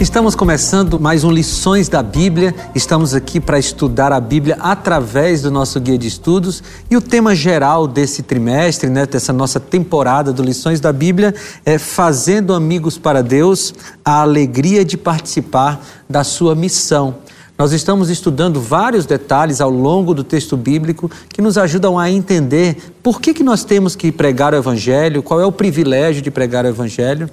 Estamos 0.00 0.34
começando 0.34 0.98
mais 0.98 1.24
um 1.24 1.30
Lições 1.30 1.86
da 1.86 2.02
Bíblia. 2.02 2.54
Estamos 2.74 3.12
aqui 3.12 3.38
para 3.38 3.58
estudar 3.58 4.14
a 4.14 4.18
Bíblia 4.18 4.56
através 4.58 5.42
do 5.42 5.50
nosso 5.50 5.78
guia 5.78 5.98
de 5.98 6.08
estudos. 6.08 6.62
E 6.90 6.96
o 6.96 7.02
tema 7.02 7.34
geral 7.34 7.86
desse 7.86 8.22
trimestre, 8.22 8.88
né, 8.88 9.04
dessa 9.04 9.30
nossa 9.30 9.60
temporada 9.60 10.32
do 10.32 10.42
Lições 10.42 10.80
da 10.80 10.90
Bíblia, 10.90 11.34
é 11.66 11.76
Fazendo 11.76 12.54
Amigos 12.54 12.96
para 12.96 13.22
Deus, 13.22 13.74
a 14.02 14.22
alegria 14.22 14.86
de 14.86 14.96
participar 14.96 15.84
da 16.08 16.24
sua 16.24 16.54
missão. 16.54 17.16
Nós 17.58 17.72
estamos 17.72 18.08
estudando 18.08 18.58
vários 18.58 19.04
detalhes 19.04 19.60
ao 19.60 19.68
longo 19.68 20.14
do 20.14 20.24
texto 20.24 20.56
bíblico 20.56 21.10
que 21.28 21.42
nos 21.42 21.58
ajudam 21.58 21.98
a 21.98 22.10
entender 22.10 22.94
por 23.02 23.20
que, 23.20 23.34
que 23.34 23.42
nós 23.42 23.64
temos 23.64 23.94
que 23.94 24.10
pregar 24.10 24.54
o 24.54 24.56
Evangelho, 24.56 25.22
qual 25.22 25.42
é 25.42 25.44
o 25.44 25.52
privilégio 25.52 26.22
de 26.22 26.30
pregar 26.30 26.64
o 26.64 26.68
Evangelho. 26.68 27.28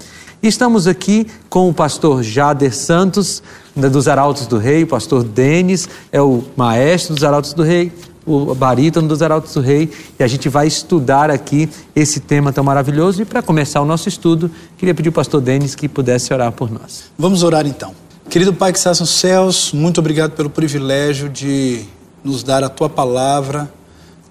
Estamos 0.48 0.88
aqui 0.88 1.28
com 1.50 1.68
o 1.68 1.74
pastor 1.74 2.24
Jader 2.24 2.74
Santos, 2.74 3.44
dos 3.76 4.08
Arautos 4.08 4.48
do 4.48 4.58
Rei, 4.58 4.84
o 4.84 4.88
pastor 4.88 5.22
Denis 5.22 5.90
é 6.10 6.22
o 6.22 6.42
maestro 6.56 7.14
dos 7.14 7.26
Arautos 7.26 7.52
do 7.52 7.64
Rei, 7.64 7.92
o 8.26 8.56
barítono 8.56 9.10
dos 9.10 9.22
Arautos 9.22 9.54
do 9.54 9.60
Rei, 9.60 9.92
e 10.18 10.24
a 10.24 10.28
gente 10.28 10.48
vai 10.48 10.66
estudar 10.66 11.30
aqui 11.30 11.70
esse 11.94 12.22
tema 12.22 12.54
tão 12.54 12.64
maravilhoso. 12.64 13.22
E 13.22 13.26
para 13.26 13.42
começar 13.42 13.82
o 13.82 13.86
nosso 13.86 14.08
estudo, 14.08 14.50
queria 14.78 14.96
pedir 14.96 15.10
ao 15.10 15.14
pastor 15.14 15.42
Denis 15.42 15.76
que 15.76 15.90
pudesse 15.90 16.34
orar 16.34 16.54
por 16.54 16.72
nós. 16.72 17.12
Vamos 17.20 17.44
orar 17.44 17.68
então. 17.68 17.94
Querido 18.30 18.54
Pai 18.54 18.72
que 18.72 18.78
estás 18.78 19.02
nos 19.02 19.10
céus, 19.10 19.74
muito 19.74 20.00
obrigado 20.00 20.32
pelo 20.32 20.50
privilégio 20.50 21.28
de 21.28 21.84
nos 22.24 22.42
dar 22.42 22.64
a 22.64 22.70
tua 22.70 22.88
palavra, 22.88 23.70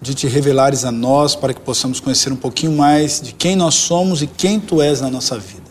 de 0.01 0.15
te 0.15 0.27
revelares 0.27 0.83
a 0.87 0.91
nós 0.91 1.37
para 1.37 1.53
que 1.53 1.61
possamos 1.61 2.01
conhecer 2.01 2.33
um 2.33 2.37
pouquinho 2.37 2.73
mais 2.73 3.21
de 3.21 3.35
quem 3.35 3.55
nós 3.55 3.75
somos 3.75 4.23
e 4.23 4.27
quem 4.27 4.59
tu 4.59 4.81
és 4.81 5.03
na 5.03 5.11
nossa 5.11 5.39
vida. 5.39 5.66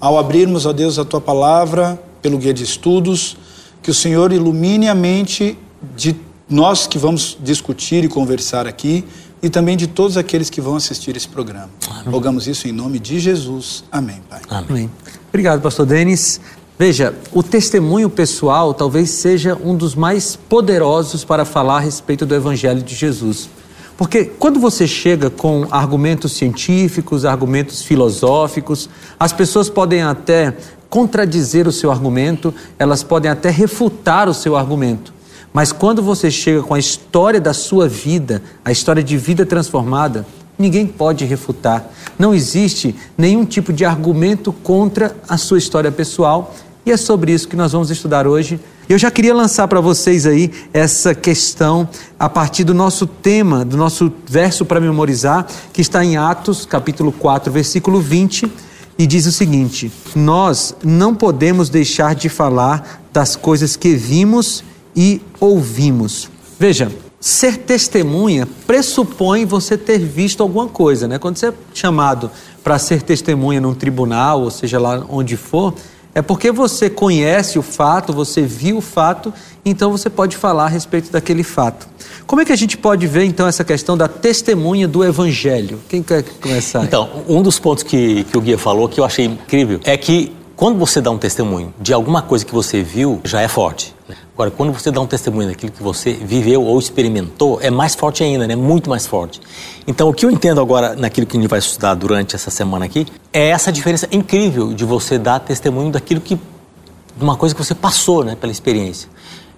Ao 0.00 0.18
abrirmos, 0.18 0.66
ó 0.66 0.72
Deus, 0.72 0.98
a 0.98 1.04
tua 1.04 1.20
palavra 1.20 2.00
pelo 2.20 2.38
guia 2.38 2.52
de 2.52 2.64
estudos, 2.64 3.36
que 3.82 3.90
o 3.90 3.94
Senhor 3.94 4.32
ilumine 4.32 4.88
a 4.88 4.94
mente 4.94 5.56
de 5.96 6.16
nós 6.48 6.86
que 6.86 6.98
vamos 6.98 7.36
discutir 7.40 8.04
e 8.04 8.08
conversar 8.08 8.66
aqui 8.66 9.04
e 9.42 9.48
também 9.48 9.76
de 9.76 9.86
todos 9.86 10.16
aqueles 10.16 10.50
que 10.50 10.60
vão 10.60 10.76
assistir 10.76 11.16
esse 11.16 11.28
programa. 11.28 11.70
Amém. 11.88 12.12
Rogamos 12.12 12.46
isso 12.46 12.66
em 12.66 12.72
nome 12.72 12.98
de 12.98 13.18
Jesus. 13.20 13.84
Amém, 13.90 14.20
Pai. 14.28 14.40
Amém. 14.48 14.90
Obrigado, 15.28 15.60
pastor 15.60 15.86
Denis. 15.86 16.40
Veja, 16.78 17.14
o 17.32 17.42
testemunho 17.42 18.10
pessoal 18.10 18.74
talvez 18.74 19.10
seja 19.10 19.56
um 19.62 19.74
dos 19.74 19.94
mais 19.94 20.36
poderosos 20.36 21.24
para 21.24 21.44
falar 21.44 21.76
a 21.76 21.80
respeito 21.80 22.26
do 22.26 22.34
Evangelho 22.34 22.82
de 22.82 22.94
Jesus. 22.94 23.48
Porque 23.96 24.24
quando 24.24 24.60
você 24.60 24.86
chega 24.86 25.30
com 25.30 25.66
argumentos 25.70 26.32
científicos, 26.32 27.24
argumentos 27.24 27.82
filosóficos, 27.82 28.90
as 29.18 29.32
pessoas 29.32 29.70
podem 29.70 30.02
até 30.02 30.54
contradizer 30.90 31.66
o 31.66 31.72
seu 31.72 31.90
argumento, 31.90 32.54
elas 32.78 33.02
podem 33.02 33.30
até 33.30 33.50
refutar 33.50 34.28
o 34.28 34.34
seu 34.34 34.56
argumento. 34.56 35.14
Mas 35.52 35.72
quando 35.72 36.02
você 36.02 36.30
chega 36.30 36.62
com 36.62 36.74
a 36.74 36.78
história 36.78 37.40
da 37.40 37.54
sua 37.54 37.88
vida, 37.88 38.42
a 38.62 38.70
história 38.70 39.02
de 39.02 39.16
vida 39.16 39.46
transformada, 39.46 40.26
ninguém 40.58 40.86
pode 40.86 41.24
refutar. 41.24 41.90
Não 42.18 42.34
existe 42.34 42.94
nenhum 43.16 43.44
tipo 43.44 43.72
de 43.72 43.84
argumento 43.84 44.52
contra 44.52 45.16
a 45.26 45.38
sua 45.38 45.56
história 45.56 45.90
pessoal. 45.90 46.54
E 46.86 46.92
é 46.92 46.96
sobre 46.96 47.32
isso 47.32 47.48
que 47.48 47.56
nós 47.56 47.72
vamos 47.72 47.90
estudar 47.90 48.26
hoje 48.26 48.58
eu 48.88 48.96
já 48.96 49.10
queria 49.10 49.34
lançar 49.34 49.66
para 49.66 49.80
vocês 49.80 50.26
aí 50.26 50.48
essa 50.72 51.12
questão 51.12 51.88
a 52.16 52.28
partir 52.28 52.62
do 52.62 52.72
nosso 52.72 53.04
tema, 53.04 53.64
do 53.64 53.76
nosso 53.76 54.12
verso 54.28 54.64
para 54.64 54.80
memorizar, 54.80 55.44
que 55.72 55.80
está 55.80 56.04
em 56.04 56.16
Atos, 56.16 56.64
capítulo 56.64 57.10
4, 57.10 57.52
versículo 57.52 58.00
20, 58.00 58.48
e 58.96 59.04
diz 59.04 59.26
o 59.26 59.32
seguinte: 59.32 59.90
Nós 60.14 60.72
não 60.84 61.16
podemos 61.16 61.68
deixar 61.68 62.14
de 62.14 62.28
falar 62.28 63.02
das 63.12 63.34
coisas 63.34 63.74
que 63.74 63.96
vimos 63.96 64.62
e 64.94 65.20
ouvimos. 65.40 66.30
Veja, 66.56 66.88
ser 67.18 67.56
testemunha 67.56 68.46
pressupõe 68.68 69.44
você 69.44 69.76
ter 69.76 69.98
visto 69.98 70.44
alguma 70.44 70.68
coisa, 70.68 71.08
né? 71.08 71.18
Quando 71.18 71.38
você 71.38 71.48
é 71.48 71.54
chamado 71.74 72.30
para 72.62 72.78
ser 72.78 73.02
testemunha 73.02 73.60
num 73.60 73.74
tribunal, 73.74 74.42
ou 74.42 74.50
seja 74.50 74.78
lá 74.78 75.04
onde 75.08 75.36
for, 75.36 75.74
é 76.16 76.22
porque 76.22 76.50
você 76.50 76.88
conhece 76.88 77.58
o 77.58 77.62
fato, 77.62 78.10
você 78.10 78.40
viu 78.40 78.78
o 78.78 78.80
fato, 78.80 79.34
então 79.62 79.92
você 79.92 80.08
pode 80.08 80.34
falar 80.34 80.64
a 80.64 80.68
respeito 80.68 81.12
daquele 81.12 81.42
fato. 81.42 81.86
Como 82.26 82.40
é 82.40 82.44
que 82.46 82.52
a 82.52 82.56
gente 82.56 82.78
pode 82.78 83.06
ver 83.06 83.24
então 83.24 83.46
essa 83.46 83.62
questão 83.62 83.98
da 83.98 84.08
testemunha 84.08 84.88
do 84.88 85.04
evangelho? 85.04 85.78
Quem 85.90 86.02
quer 86.02 86.22
começar? 86.40 86.82
Então, 86.84 87.22
um 87.28 87.42
dos 87.42 87.58
pontos 87.58 87.84
que, 87.84 88.24
que 88.24 88.38
o 88.38 88.40
guia 88.40 88.56
falou 88.56 88.88
que 88.88 88.98
eu 88.98 89.04
achei 89.04 89.26
incrível 89.26 89.78
é 89.84 89.94
que 89.94 90.34
quando 90.56 90.78
você 90.78 91.02
dá 91.02 91.10
um 91.10 91.18
testemunho 91.18 91.74
de 91.78 91.92
alguma 91.92 92.22
coisa 92.22 92.44
que 92.44 92.54
você 92.54 92.82
viu, 92.82 93.20
já 93.24 93.42
é 93.42 93.48
forte. 93.48 93.94
Né? 94.08 94.16
Agora, 94.32 94.50
quando 94.50 94.72
você 94.72 94.90
dá 94.90 95.00
um 95.02 95.06
testemunho 95.06 95.48
daquilo 95.48 95.70
que 95.70 95.82
você 95.82 96.14
viveu 96.14 96.62
ou 96.64 96.78
experimentou, 96.78 97.60
é 97.60 97.70
mais 97.70 97.94
forte 97.94 98.24
ainda, 98.24 98.46
né? 98.46 98.56
Muito 98.56 98.88
mais 98.88 99.06
forte. 99.06 99.38
Então, 99.86 100.08
o 100.08 100.14
que 100.14 100.24
eu 100.24 100.30
entendo 100.30 100.58
agora 100.58 100.96
naquilo 100.96 101.26
que 101.26 101.36
a 101.36 101.40
gente 101.40 101.48
vai 101.48 101.58
estudar 101.58 101.94
durante 101.94 102.34
essa 102.34 102.50
semana 102.50 102.86
aqui 102.86 103.06
é 103.34 103.48
essa 103.50 103.70
diferença 103.70 104.08
incrível 104.10 104.72
de 104.72 104.84
você 104.84 105.18
dar 105.18 105.40
testemunho 105.40 105.92
daquilo 105.92 106.22
que 106.22 106.36
de 106.36 107.24
uma 107.24 107.36
coisa 107.36 107.54
que 107.54 107.62
você 107.62 107.74
passou, 107.74 108.24
né, 108.24 108.34
pela 108.34 108.52
experiência. 108.52 109.10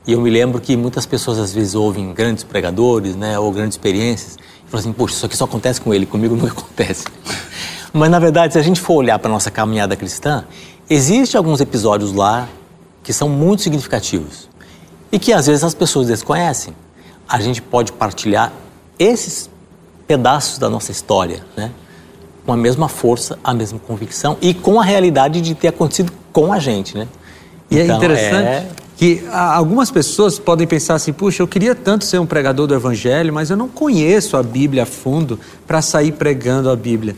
E 0.05 0.13
eu 0.13 0.21
me 0.21 0.31
lembro 0.31 0.61
que 0.61 0.77
muitas 0.77 1.07
pessoas 1.07 1.39
às 1.39 1.53
vezes 1.53 1.75
ouvem 1.77 2.13
grandes 2.13 2.43
pregadores, 2.43 3.15
né, 3.15 3.39
ou 3.39 3.53
grandes 3.53 3.75
experiências, 3.75 4.37
e 4.37 4.71
falam 4.71 4.81
assim: 4.81 4.93
"Poxa, 4.93 5.15
isso 5.15 5.27
aqui 5.27 5.37
só 5.37 5.45
acontece 5.45 5.81
com 5.81 5.95
ele, 5.95 6.07
comigo 6.07 6.35
não 6.35 6.47
acontece". 6.51 7.05
Mas 7.93 8.11
na 8.11 8.19
verdade, 8.19 8.53
se 8.53 8.59
a 8.59 8.63
gente 8.63 8.81
for 8.81 8.95
olhar 8.95 9.19
para 9.19 9.31
nossa 9.31 9.51
caminhada 9.51 9.97
cristã, 9.97 10.45
existem 10.89 11.39
alguns 11.39 11.61
episódios 11.61 12.13
lá 12.13 12.49
que 13.03 13.13
são 13.13 13.29
muito 13.29 13.63
significativos 13.63 14.49
e 15.11 15.19
que 15.19 15.33
às 15.33 15.47
vezes 15.47 15.65
as 15.65 15.75
pessoas 15.75 16.07
desconhecem. 16.07 16.75
A 17.29 17.41
gente 17.41 17.61
pode 17.61 17.93
partilhar 17.93 18.53
esses 18.99 19.51
pedaços 20.07 20.59
da 20.59 20.69
nossa 20.69 20.91
história, 20.91 21.45
né? 21.57 21.71
Com 22.45 22.53
a 22.53 22.57
mesma 22.57 22.89
força, 22.89 23.39
a 23.45 23.53
mesma 23.53 23.79
convicção 23.79 24.39
e 24.41 24.55
com 24.55 24.81
a 24.81 24.85
realidade 24.85 25.41
de 25.41 25.55
ter 25.55 25.69
acontecido 25.69 26.11
com 26.33 26.53
a 26.53 26.59
gente, 26.59 26.97
né? 26.97 27.07
E 27.71 27.79
é 27.79 27.85
então, 27.85 27.97
é 27.97 27.99
interessante 27.99 28.47
é... 28.47 28.67
que 28.97 29.23
algumas 29.31 29.91
pessoas 29.91 30.39
podem 30.39 30.67
pensar 30.67 30.95
assim: 30.95 31.13
puxa, 31.13 31.43
eu 31.43 31.49
queria 31.49 31.75
tanto 31.75 32.07
ser 32.07 32.19
um 32.19 32.27
pregador 32.27 32.67
do 32.67 32.75
Evangelho, 32.75 33.33
mas 33.33 33.51
eu 33.51 33.57
não 33.57 33.69
conheço 33.69 34.37
a 34.37 34.43
Bíblia 34.43 34.85
a 34.85 34.87
fundo 34.87 35.39
para 35.67 35.83
sair 35.83 36.13
pregando 36.13 36.71
a 36.71 36.77
Bíblia. 36.77 37.15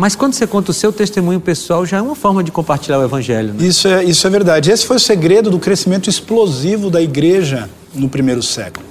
Mas 0.00 0.16
quando 0.16 0.32
você 0.32 0.46
conta 0.46 0.70
o 0.70 0.72
seu 0.72 0.90
testemunho 0.90 1.38
pessoal, 1.38 1.84
já 1.84 1.98
é 1.98 2.00
uma 2.00 2.14
forma 2.14 2.42
de 2.42 2.50
compartilhar 2.50 2.98
o 2.98 3.04
evangelho. 3.04 3.52
Né? 3.52 3.66
Isso, 3.66 3.86
é, 3.86 4.02
isso 4.02 4.26
é 4.26 4.30
verdade. 4.30 4.70
Esse 4.70 4.86
foi 4.86 4.96
o 4.96 4.98
segredo 4.98 5.50
do 5.50 5.58
crescimento 5.58 6.08
explosivo 6.08 6.88
da 6.88 7.02
igreja 7.02 7.68
no 7.94 8.08
primeiro 8.08 8.42
século. 8.42 8.86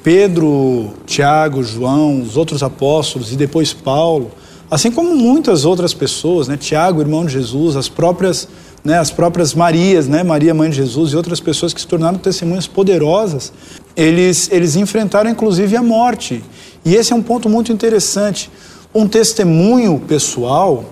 Pedro, 0.00 0.92
Tiago, 1.04 1.64
João, 1.64 2.22
os 2.22 2.36
outros 2.36 2.62
apóstolos 2.62 3.32
e 3.32 3.36
depois 3.36 3.72
Paulo, 3.72 4.30
assim 4.70 4.92
como 4.92 5.12
muitas 5.16 5.64
outras 5.64 5.92
pessoas, 5.92 6.46
né? 6.46 6.56
Tiago, 6.56 7.00
irmão 7.00 7.26
de 7.26 7.32
Jesus, 7.32 7.74
as 7.74 7.88
próprias, 7.88 8.46
né, 8.84 8.96
as 8.96 9.10
próprias 9.10 9.54
Marias, 9.54 10.06
né? 10.06 10.22
Maria, 10.22 10.54
mãe 10.54 10.70
de 10.70 10.76
Jesus 10.76 11.14
e 11.14 11.16
outras 11.16 11.40
pessoas 11.40 11.74
que 11.74 11.80
se 11.80 11.86
tornaram 11.88 12.16
testemunhas 12.16 12.68
poderosas, 12.68 13.52
eles, 13.96 14.48
eles 14.52 14.76
enfrentaram 14.76 15.28
inclusive 15.28 15.76
a 15.76 15.82
morte. 15.82 16.44
E 16.84 16.94
esse 16.94 17.12
é 17.12 17.16
um 17.16 17.22
ponto 17.24 17.48
muito 17.48 17.72
interessante 17.72 18.48
um 18.94 19.06
testemunho 19.06 19.98
pessoal, 20.06 20.84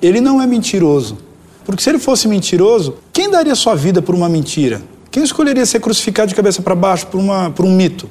ele 0.00 0.20
não 0.20 0.40
é 0.40 0.46
mentiroso. 0.46 1.18
Porque 1.64 1.82
se 1.82 1.90
ele 1.90 1.98
fosse 1.98 2.26
mentiroso, 2.26 2.96
quem 3.12 3.30
daria 3.30 3.54
sua 3.54 3.74
vida 3.74 4.00
por 4.00 4.14
uma 4.14 4.28
mentira? 4.28 4.82
Quem 5.10 5.22
escolheria 5.22 5.66
ser 5.66 5.80
crucificado 5.80 6.28
de 6.28 6.34
cabeça 6.34 6.62
para 6.62 6.74
baixo 6.74 7.06
por, 7.06 7.18
uma, 7.18 7.50
por 7.50 7.64
um 7.64 7.72
mito? 7.72 8.08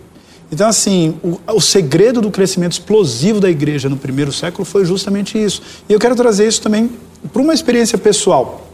Então, 0.52 0.68
assim, 0.68 1.16
o, 1.24 1.40
o, 1.56 1.62
segredo 1.62 2.22
do 2.22 2.32
crescimento 2.32 2.74
explosivo 2.74 3.40
da 3.40 3.50
igreja 3.50 3.88
no 3.88 3.98
primeiro 3.98 4.32
século 4.32 4.66
foi 4.66 4.84
justamente 4.84 5.42
isso. 5.42 5.62
E 5.88 5.94
eu 5.94 6.00
quero 6.00 6.16
trazer 6.16 6.48
isso 6.48 6.62
também 6.62 6.90
para 7.32 7.42
uma 7.42 7.54
experiência 7.54 7.98
pessoal. 7.98 8.69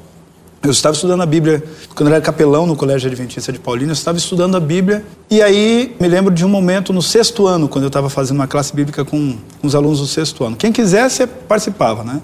Eu 0.66 0.72
estava 0.72 0.96
estudando 0.96 1.22
a 1.22 1.28
Bíblia, 1.28 1.64
quando 1.94 2.10
eu 2.10 2.16
era 2.16 2.24
capelão 2.24 2.66
no 2.66 2.76
Colégio 2.76 3.08
Adventista 3.08 3.54
de 3.54 3.60
Paulínia, 3.60 3.92
eu 3.92 3.94
estava 3.94 4.18
estudando 4.18 4.58
a 4.58 4.60
Bíblia, 4.60 5.06
e 5.30 5.40
aí 5.40 5.96
me 6.00 6.08
lembro 6.08 6.34
de 6.34 6.44
um 6.44 6.50
momento 6.50 6.92
no 6.92 7.04
sexto 7.04 7.46
ano, 7.46 7.70
quando 7.70 7.84
eu 7.84 7.90
estava 7.90 8.10
fazendo 8.10 8.38
uma 8.38 8.48
classe 8.48 8.76
bíblica 8.76 9.06
com, 9.06 9.38
os 9.62 9.76
alunos 9.76 10.00
do 10.00 10.08
sexto 10.08 10.44
ano. 10.44 10.56
Quem 10.56 10.72
quisesse 10.72 11.28
participava, 11.28 12.04
né? 12.04 12.20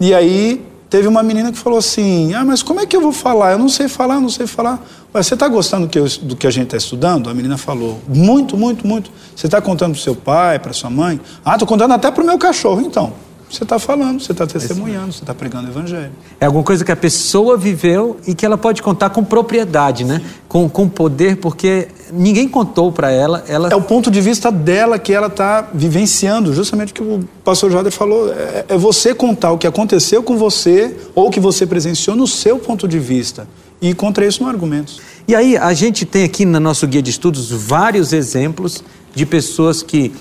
E 0.00 0.14
aí 0.14 0.64
teve 0.88 1.06
uma 1.06 1.22
menina 1.22 1.52
que 1.52 1.58
falou 1.58 1.78
assim: 1.78 2.32
Ah, 2.32 2.46
mas 2.46 2.62
como 2.62 2.80
é 2.80 2.86
que 2.86 2.96
eu 2.96 3.00
vou 3.02 3.12
falar? 3.12 3.52
Eu 3.52 3.58
não 3.58 3.68
sei 3.68 3.88
falar, 3.88 4.18
não 4.20 4.30
sei 4.30 4.46
falar. 4.46 4.82
Ué, 5.14 5.22
você 5.22 5.34
está 5.34 5.46
gostando 5.46 5.86
do 5.86 5.90
que, 5.90 5.98
eu, 5.98 6.06
do 6.22 6.34
que 6.34 6.46
a 6.46 6.50
gente 6.50 6.64
está 6.64 6.78
estudando? 6.78 7.28
A 7.28 7.34
menina 7.34 7.58
falou: 7.58 8.00
Muito, 8.08 8.56
muito, 8.56 8.86
muito. 8.86 9.10
Você 9.36 9.46
está 9.46 9.60
contando 9.60 9.92
para 9.92 10.02
seu 10.02 10.16
pai, 10.16 10.58
para 10.58 10.72
sua 10.72 10.88
mãe? 10.88 11.20
Ah, 11.44 11.56
estou 11.56 11.68
contando 11.68 11.92
até 11.92 12.10
para 12.10 12.24
o 12.24 12.26
meu 12.26 12.38
cachorro, 12.38 12.80
então. 12.80 13.12
Você 13.50 13.64
está 13.64 13.80
falando, 13.80 14.20
você 14.20 14.30
está 14.30 14.46
testemunhando, 14.46 15.12
você 15.12 15.24
está 15.24 15.34
pregando 15.34 15.66
o 15.66 15.70
evangelho. 15.72 16.12
É 16.38 16.46
alguma 16.46 16.62
coisa 16.62 16.84
que 16.84 16.92
a 16.92 16.96
pessoa 16.96 17.56
viveu 17.56 18.16
e 18.24 18.32
que 18.32 18.46
ela 18.46 18.56
pode 18.56 18.80
contar 18.80 19.10
com 19.10 19.24
propriedade, 19.24 20.04
né? 20.04 20.22
Com, 20.48 20.68
com 20.68 20.88
poder, 20.88 21.36
porque 21.38 21.88
ninguém 22.12 22.48
contou 22.48 22.92
para 22.92 23.10
ela, 23.10 23.44
ela. 23.48 23.68
É 23.68 23.74
o 23.74 23.82
ponto 23.82 24.08
de 24.08 24.20
vista 24.20 24.52
dela 24.52 25.00
que 25.00 25.12
ela 25.12 25.26
está 25.26 25.68
vivenciando, 25.74 26.54
justamente 26.54 26.92
o 26.92 26.94
que 26.94 27.02
o 27.02 27.28
pastor 27.42 27.72
Jader 27.72 27.90
falou. 27.90 28.32
É, 28.32 28.66
é 28.68 28.78
você 28.78 29.12
contar 29.12 29.50
o 29.50 29.58
que 29.58 29.66
aconteceu 29.66 30.22
com 30.22 30.36
você 30.36 30.96
ou 31.12 31.26
o 31.26 31.30
que 31.30 31.40
você 31.40 31.66
presenciou 31.66 32.14
no 32.14 32.28
seu 32.28 32.56
ponto 32.56 32.86
de 32.86 33.00
vista. 33.00 33.48
E 33.82 33.92
contra 33.94 34.24
isso 34.24 34.42
não 34.42 34.48
há 34.48 34.52
argumentos. 34.52 35.00
E 35.26 35.34
aí, 35.34 35.56
a 35.56 35.72
gente 35.74 36.06
tem 36.06 36.22
aqui 36.22 36.44
no 36.44 36.60
nosso 36.60 36.86
guia 36.86 37.02
de 37.02 37.10
estudos 37.10 37.50
vários 37.50 38.12
exemplos 38.12 38.84
de 39.12 39.26
pessoas 39.26 39.82
que 39.82 40.12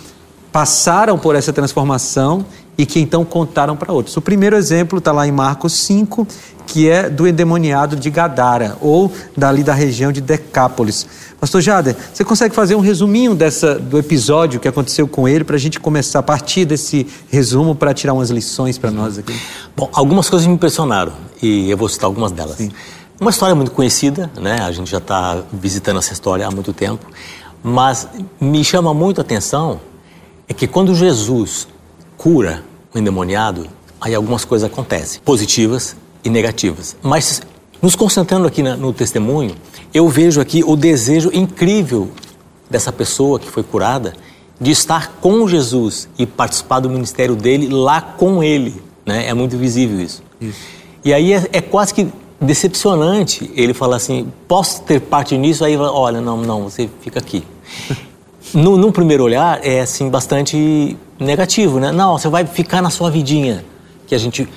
passaram 0.51 1.17
por 1.17 1.35
essa 1.35 1.53
transformação 1.53 2.43
e 2.79 2.85
que 2.85 2.97
então 2.97 3.25
contaram 3.25 3.75
para 3.75 3.91
outros. 3.91 4.15
O 4.15 4.21
primeiro 4.21 4.55
exemplo 4.55 4.99
está 4.99 5.11
lá 5.11 5.27
em 5.27 5.33
Marcos 5.33 5.73
5, 5.73 6.25
que 6.65 6.87
é 6.87 7.09
do 7.09 7.27
endemoniado 7.27 7.97
de 7.97 8.09
Gadara, 8.09 8.77
ou 8.79 9.11
dali 9.35 9.63
da 9.63 9.73
região 9.73 10.13
de 10.13 10.21
Decápolis. 10.21 11.05
Pastor 11.41 11.59
Jader, 11.59 11.93
você 12.13 12.23
consegue 12.23 12.55
fazer 12.55 12.75
um 12.75 12.79
resuminho 12.79 13.35
dessa, 13.35 13.75
do 13.75 13.99
episódio 13.99 14.61
que 14.61 14.67
aconteceu 14.67 15.09
com 15.09 15.27
ele, 15.27 15.43
para 15.43 15.57
a 15.57 15.59
gente 15.59 15.77
começar 15.77 16.19
a 16.19 16.23
partir 16.23 16.63
desse 16.63 17.05
resumo 17.29 17.75
para 17.75 17.93
tirar 17.93 18.13
umas 18.13 18.29
lições 18.29 18.77
para 18.77 18.91
nós 18.91 19.17
aqui? 19.17 19.37
Bom, 19.75 19.89
algumas 19.91 20.29
coisas 20.29 20.47
me 20.47 20.53
impressionaram 20.53 21.11
e 21.41 21.69
eu 21.69 21.75
vou 21.75 21.89
citar 21.89 22.05
algumas 22.05 22.31
delas. 22.31 22.55
Sim. 22.55 22.71
Uma 23.19 23.31
história 23.31 23.53
muito 23.53 23.71
conhecida, 23.71 24.31
né? 24.39 24.61
A 24.61 24.71
gente 24.71 24.89
já 24.89 24.99
está 24.99 25.43
visitando 25.51 25.99
essa 25.99 26.13
história 26.13 26.47
há 26.47 26.51
muito 26.51 26.71
tempo, 26.71 27.05
mas 27.61 28.07
me 28.39 28.63
chama 28.63 28.93
muito 28.93 29.19
a 29.19 29.21
atenção 29.21 29.81
é 30.47 30.53
que 30.53 30.65
quando 30.65 30.95
Jesus 30.95 31.67
cura 32.15 32.68
o 32.93 32.97
endemoniado, 32.97 33.67
aí 33.99 34.15
algumas 34.15 34.45
coisas 34.45 34.69
acontecem, 34.69 35.21
positivas 35.23 35.95
e 36.23 36.29
negativas. 36.29 36.95
Mas 37.01 37.41
nos 37.81 37.95
concentrando 37.95 38.47
aqui 38.47 38.61
na, 38.61 38.75
no 38.75 38.91
testemunho, 38.91 39.55
eu 39.93 40.07
vejo 40.07 40.41
aqui 40.41 40.63
o 40.63 40.75
desejo 40.75 41.29
incrível 41.33 42.09
dessa 42.69 42.91
pessoa 42.91 43.39
que 43.39 43.47
foi 43.47 43.63
curada 43.63 44.13
de 44.59 44.71
estar 44.71 45.13
com 45.21 45.47
Jesus 45.47 46.09
e 46.17 46.25
participar 46.25 46.81
do 46.81 46.89
ministério 46.89 47.35
dele 47.35 47.69
lá 47.69 48.01
com 48.01 48.43
ele. 48.43 48.81
Né? 49.05 49.27
É 49.27 49.33
muito 49.33 49.57
visível 49.57 49.99
isso. 50.01 50.21
isso. 50.39 50.59
E 51.03 51.13
aí 51.13 51.33
é, 51.33 51.47
é, 51.53 51.61
quase 51.61 51.93
que 51.93 52.07
decepcionante 52.41 53.49
ele 53.55 53.73
falar 53.73 53.95
assim: 53.95 54.27
posso 54.47 54.81
ter 54.81 54.99
parte 54.99 55.37
nisso? 55.37 55.63
Aí, 55.63 55.77
olha, 55.77 56.19
não, 56.19 56.37
não, 56.37 56.63
você 56.63 56.89
fica 57.01 57.19
aqui. 57.19 57.43
no, 58.53 58.91
primeiro 58.91 59.23
olhar, 59.23 59.59
é 59.63 59.81
assim, 59.81 60.09
bastante 60.09 60.97
negativo, 61.19 61.79
né? 61.79 61.91
Não, 61.91 62.17
você 62.17 62.27
vai 62.27 62.45
ficar 62.45 62.81
na 62.81 62.89
sua 62.89 63.09
vidinha, 63.09 63.63
que 64.07 64.15
a 64.15 64.17
gente... 64.17 64.47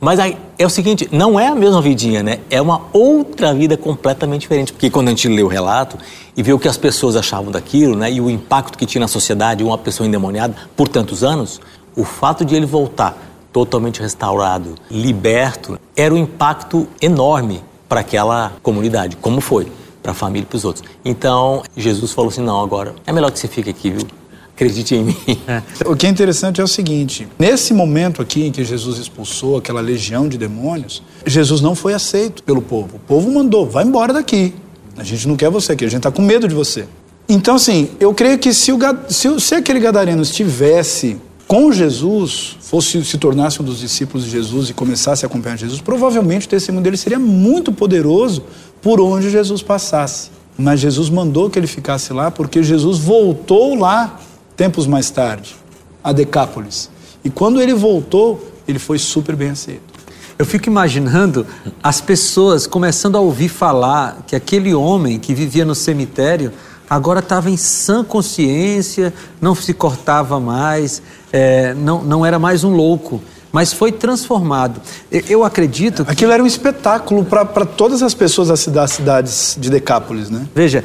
Mas 0.00 0.18
aí, 0.18 0.36
é 0.58 0.66
o 0.66 0.70
seguinte, 0.70 1.08
não 1.12 1.38
é 1.38 1.46
a 1.46 1.54
mesma 1.54 1.80
vidinha, 1.80 2.22
né? 2.22 2.40
É 2.50 2.60
uma 2.60 2.82
outra 2.92 3.54
vida 3.54 3.76
completamente 3.76 4.42
diferente. 4.42 4.72
Porque 4.72 4.90
quando 4.90 5.08
a 5.08 5.10
gente 5.10 5.28
lê 5.28 5.42
o 5.42 5.46
relato 5.46 5.96
e 6.36 6.42
vê 6.42 6.52
o 6.52 6.58
que 6.58 6.66
as 6.66 6.76
pessoas 6.76 7.14
achavam 7.14 7.52
daquilo, 7.52 7.96
né? 7.96 8.10
E 8.10 8.20
o 8.20 8.28
impacto 8.28 8.76
que 8.76 8.84
tinha 8.84 9.00
na 9.00 9.08
sociedade 9.08 9.62
uma 9.62 9.78
pessoa 9.78 10.06
endemoniada 10.06 10.56
por 10.76 10.88
tantos 10.88 11.22
anos, 11.22 11.60
o 11.94 12.04
fato 12.04 12.44
de 12.44 12.56
ele 12.56 12.66
voltar 12.66 13.16
totalmente 13.52 14.00
restaurado, 14.00 14.74
liberto, 14.90 15.78
era 15.96 16.12
um 16.12 16.16
impacto 16.16 16.88
enorme 17.00 17.62
para 17.88 18.00
aquela 18.00 18.54
comunidade, 18.60 19.16
como 19.16 19.40
foi 19.40 19.70
para 20.02 20.12
a 20.12 20.14
família 20.14 20.44
e 20.44 20.46
para 20.46 20.56
os 20.56 20.64
outros. 20.64 20.84
Então, 21.04 21.62
Jesus 21.76 22.12
falou 22.12 22.30
assim: 22.30 22.42
não, 22.42 22.60
agora 22.60 22.94
é 23.06 23.12
melhor 23.12 23.30
que 23.30 23.38
você 23.38 23.48
fique 23.48 23.70
aqui, 23.70 23.90
viu? 23.90 24.06
Acredite 24.54 24.94
em 24.94 25.04
mim. 25.04 25.16
É. 25.46 25.62
O 25.88 25.96
que 25.96 26.06
é 26.06 26.10
interessante 26.10 26.60
é 26.60 26.64
o 26.64 26.68
seguinte: 26.68 27.26
nesse 27.38 27.72
momento 27.72 28.20
aqui 28.20 28.46
em 28.46 28.52
que 28.52 28.64
Jesus 28.64 28.98
expulsou 28.98 29.56
aquela 29.56 29.80
legião 29.80 30.28
de 30.28 30.36
demônios, 30.36 31.02
Jesus 31.26 31.60
não 31.60 31.74
foi 31.74 31.94
aceito 31.94 32.42
pelo 32.42 32.60
povo. 32.60 32.96
O 32.96 33.00
povo 33.00 33.30
mandou: 33.30 33.66
vai 33.68 33.84
embora 33.84 34.12
daqui. 34.12 34.54
A 34.96 35.04
gente 35.04 35.26
não 35.26 35.36
quer 35.36 35.48
você 35.48 35.72
aqui, 35.72 35.84
a 35.84 35.88
gente 35.88 36.00
está 36.00 36.10
com 36.10 36.20
medo 36.20 36.46
de 36.46 36.54
você. 36.54 36.86
Então, 37.28 37.54
assim, 37.54 37.88
eu 37.98 38.12
creio 38.12 38.38
que 38.38 38.52
se, 38.52 38.72
o, 38.72 38.78
se, 39.08 39.40
se 39.40 39.54
aquele 39.54 39.80
gadareno 39.80 40.22
estivesse 40.22 41.16
com 41.46 41.72
Jesus, 41.72 42.56
fosse 42.60 43.04
se 43.04 43.18
tornasse 43.18 43.60
um 43.60 43.64
dos 43.64 43.78
discípulos 43.78 44.24
de 44.24 44.30
Jesus 44.30 44.70
e 44.70 44.74
começasse 44.74 45.24
a 45.24 45.28
acompanhar 45.28 45.56
Jesus, 45.56 45.80
provavelmente 45.80 46.46
o 46.46 46.48
testemunho 46.48 46.82
dele 46.82 46.96
seria 46.96 47.18
muito 47.18 47.72
poderoso 47.72 48.42
por 48.82 49.00
onde 49.00 49.30
Jesus 49.30 49.62
passasse. 49.62 50.30
Mas 50.58 50.80
Jesus 50.80 51.08
mandou 51.08 51.48
que 51.48 51.58
ele 51.58 51.66
ficasse 51.66 52.12
lá 52.12 52.30
porque 52.30 52.62
Jesus 52.62 52.98
voltou 52.98 53.74
lá 53.74 54.20
tempos 54.56 54.86
mais 54.86 55.08
tarde, 55.08 55.56
a 56.04 56.12
Decápolis. 56.12 56.90
E 57.24 57.30
quando 57.30 57.62
ele 57.62 57.72
voltou, 57.72 58.52
ele 58.68 58.78
foi 58.78 58.98
super 58.98 59.34
bem 59.34 59.50
aceito. 59.50 59.92
Eu 60.38 60.44
fico 60.44 60.68
imaginando 60.68 61.46
as 61.82 62.00
pessoas 62.00 62.66
começando 62.66 63.16
a 63.16 63.20
ouvir 63.20 63.48
falar 63.48 64.24
que 64.26 64.34
aquele 64.34 64.74
homem 64.74 65.18
que 65.18 65.34
vivia 65.34 65.64
no 65.64 65.74
cemitério 65.74 66.52
agora 66.90 67.20
estava 67.20 67.48
em 67.48 67.56
sã 67.56 68.04
consciência, 68.04 69.14
não 69.40 69.54
se 69.54 69.72
cortava 69.72 70.38
mais, 70.40 71.00
é, 71.32 71.72
não, 71.74 72.02
não 72.02 72.26
era 72.26 72.38
mais 72.38 72.64
um 72.64 72.74
louco 72.74 73.22
mas 73.52 73.72
foi 73.72 73.92
transformado. 73.92 74.80
Eu 75.28 75.44
acredito. 75.44 76.04
Que... 76.04 76.10
Aquilo 76.10 76.32
era 76.32 76.42
um 76.42 76.46
espetáculo 76.46 77.24
para 77.24 77.66
todas 77.66 78.02
as 78.02 78.14
pessoas 78.14 78.48
das 78.66 78.90
cidades 78.90 79.56
de 79.60 79.70
Decápolis, 79.70 80.30
né? 80.30 80.46
Veja, 80.54 80.82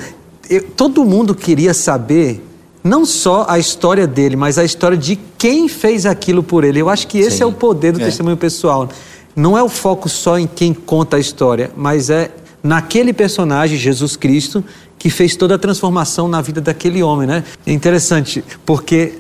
eu, 0.49 0.61
todo 0.61 1.03
mundo 1.05 1.33
queria 1.33 1.73
saber 1.73 2.43
não 2.83 3.05
só 3.05 3.45
a 3.49 3.57
história 3.57 4.05
dele, 4.05 4.35
mas 4.35 4.57
a 4.57 4.63
história 4.63 4.97
de 4.97 5.17
quem 5.37 5.67
fez 5.67 6.05
aquilo 6.05 6.43
por 6.43 6.63
ele. 6.63 6.79
Eu 6.79 6.89
acho 6.89 7.07
que 7.07 7.17
esse 7.17 7.37
Sim. 7.37 7.43
é 7.43 7.45
o 7.45 7.51
poder 7.51 7.93
do 7.93 8.01
é. 8.01 8.05
testemunho 8.05 8.37
pessoal. 8.37 8.89
Não 9.35 9.57
é 9.57 9.63
o 9.63 9.69
foco 9.69 10.09
só 10.09 10.37
em 10.37 10.47
quem 10.47 10.73
conta 10.73 11.17
a 11.17 11.19
história, 11.19 11.71
mas 11.75 12.09
é 12.09 12.31
naquele 12.63 13.13
personagem, 13.13 13.77
Jesus 13.77 14.15
Cristo, 14.15 14.63
que 14.97 15.09
fez 15.09 15.35
toda 15.35 15.55
a 15.55 15.57
transformação 15.57 16.27
na 16.27 16.41
vida 16.41 16.59
daquele 16.59 17.03
homem, 17.03 17.27
né? 17.27 17.43
É 17.65 17.71
interessante, 17.71 18.43
porque 18.65 19.13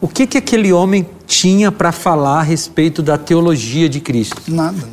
o 0.00 0.06
que, 0.06 0.26
que 0.26 0.38
aquele 0.38 0.72
homem 0.72 1.06
tinha 1.26 1.72
para 1.72 1.90
falar 1.90 2.40
a 2.40 2.42
respeito 2.42 3.02
da 3.02 3.18
teologia 3.18 3.88
de 3.88 4.00
Cristo? 4.00 4.40
Nada. 4.46 4.76
Né? 4.76 4.92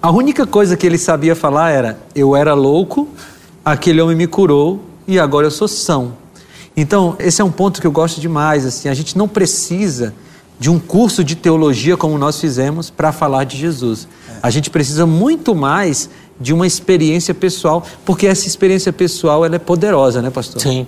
A 0.00 0.10
única 0.10 0.46
coisa 0.46 0.76
que 0.76 0.86
ele 0.86 0.98
sabia 0.98 1.34
falar 1.34 1.70
era: 1.70 1.98
eu 2.14 2.36
era 2.36 2.52
louco, 2.54 3.08
aquele 3.64 4.00
homem 4.00 4.16
me 4.16 4.26
curou 4.26 4.82
e 5.06 5.18
agora 5.18 5.46
eu 5.46 5.50
sou 5.50 5.68
são. 5.68 6.14
Então, 6.76 7.16
esse 7.18 7.40
é 7.40 7.44
um 7.44 7.50
ponto 7.50 7.80
que 7.80 7.86
eu 7.86 7.92
gosto 7.92 8.20
demais. 8.20 8.66
Assim, 8.66 8.88
a 8.88 8.94
gente 8.94 9.16
não 9.16 9.28
precisa 9.28 10.14
de 10.58 10.70
um 10.70 10.78
curso 10.78 11.24
de 11.24 11.34
teologia 11.34 11.96
como 11.96 12.16
nós 12.18 12.40
fizemos 12.40 12.90
para 12.90 13.10
falar 13.10 13.44
de 13.44 13.56
Jesus. 13.56 14.06
A 14.42 14.50
gente 14.50 14.68
precisa 14.70 15.06
muito 15.06 15.54
mais 15.54 16.10
de 16.40 16.52
uma 16.52 16.66
experiência 16.66 17.32
pessoal, 17.32 17.84
porque 18.04 18.26
essa 18.26 18.46
experiência 18.48 18.92
pessoal 18.92 19.44
ela 19.44 19.54
é 19.54 19.58
poderosa, 19.58 20.20
né, 20.20 20.30
pastor? 20.30 20.60
Sim. 20.60 20.86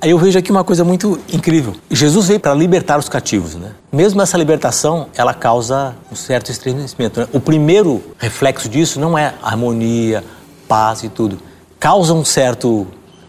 Aí 0.00 0.10
eu 0.10 0.18
vejo 0.18 0.38
aqui 0.38 0.50
uma 0.50 0.62
coisa 0.62 0.84
muito 0.84 1.18
incrível. 1.32 1.74
Jesus 1.90 2.28
veio 2.28 2.38
para 2.38 2.54
libertar 2.54 2.98
os 2.98 3.08
cativos, 3.08 3.56
né? 3.56 3.72
Mesmo 3.90 4.22
essa 4.22 4.38
libertação, 4.38 5.08
ela 5.16 5.34
causa 5.34 5.94
um 6.10 6.14
certo 6.14 6.50
estremecimento. 6.50 7.20
Né? 7.20 7.28
O 7.32 7.40
primeiro 7.40 8.02
reflexo 8.18 8.68
disso 8.68 9.00
não 9.00 9.18
é 9.18 9.34
harmonia, 9.42 10.22
paz 10.68 11.02
e 11.02 11.08
tudo. 11.08 11.38
Causa 11.80 12.14
um 12.14 12.24
certo 12.24 12.86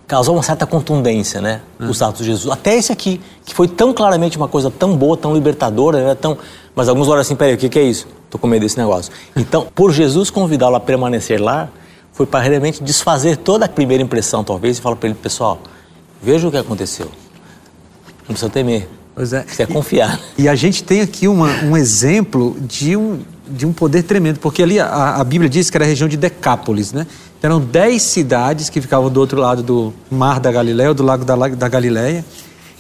causou 0.08 0.36
uma 0.36 0.44
certa 0.44 0.68
contundência, 0.68 1.42
né? 1.42 1.62
Os 1.80 2.02
atos 2.02 2.20
de 2.20 2.32
Jesus. 2.32 2.52
Até 2.52 2.76
esse 2.76 2.92
aqui, 2.92 3.20
que 3.44 3.54
foi 3.54 3.68
tão 3.68 3.94
claramente 3.94 4.38
uma 4.38 4.48
coisa 4.48 4.70
tão 4.70 4.96
boa, 4.96 5.18
tão 5.18 5.34
libertadora, 5.34 6.06
né? 6.06 6.16
tão... 6.16 6.38
mas 6.76 6.90
alguns 6.90 7.08
olham 7.08 7.22
assim, 7.22 7.36
peraí, 7.36 7.54
o 7.54 7.58
que, 7.58 7.70
que 7.70 7.80
é 7.80 7.84
isso? 7.84 8.08
Estou 8.26 8.40
com 8.40 8.48
medo 8.48 8.62
desse 8.62 8.78
negócio. 8.78 9.12
Então, 9.36 9.68
por 9.74 9.92
Jesus 9.92 10.30
convidá-lo 10.30 10.76
a 10.76 10.80
permanecer 10.80 11.42
lá, 11.42 11.70
foi 12.12 12.26
para 12.26 12.40
realmente 12.40 12.84
desfazer 12.84 13.38
toda 13.38 13.66
a 13.66 13.70
primeira 13.70 14.02
impressão, 14.04 14.44
talvez, 14.44 14.78
e 14.78 14.82
falar 14.82 14.96
para 14.96 15.10
ele, 15.10 15.18
pessoal, 15.18 15.60
veja 16.22 16.48
o 16.48 16.52
que 16.52 16.58
aconteceu. 16.58 17.08
Não 18.20 18.28
precisa 18.28 18.50
temer. 18.50 18.88
Pois 19.16 19.34
é. 19.34 19.42
Precisa 19.42 19.68
confiar. 19.68 20.20
E, 20.38 20.44
e 20.44 20.50
a 20.50 20.56
gente 20.56 20.84
tem 20.84 21.02
aqui 21.02 21.28
uma, 21.28 21.50
um 21.64 21.78
exemplo 21.78 22.56
de 22.62 22.96
um, 22.96 23.20
de 23.48 23.66
um 23.66 23.74
poder 23.74 24.04
tremendo, 24.04 24.40
porque 24.40 24.64
ali 24.64 24.80
a, 24.80 25.16
a 25.16 25.24
Bíblia 25.24 25.50
diz 25.50 25.70
que 25.70 25.78
era 25.78 25.86
a 25.86 25.88
região 25.88 26.08
de 26.08 26.18
Decápolis, 26.18 26.94
né? 26.94 27.06
Eram 27.42 27.60
dez 27.60 28.02
cidades 28.04 28.70
que 28.70 28.80
ficavam 28.80 29.10
do 29.10 29.20
outro 29.20 29.40
lado 29.40 29.62
do 29.62 29.94
Mar 30.10 30.40
da 30.40 30.52
Galileia, 30.52 30.90
ou 30.90 30.96
do 30.96 31.04
Lago 31.04 31.26
da, 31.26 31.36
da 31.36 31.68
Galileia, 31.68 32.24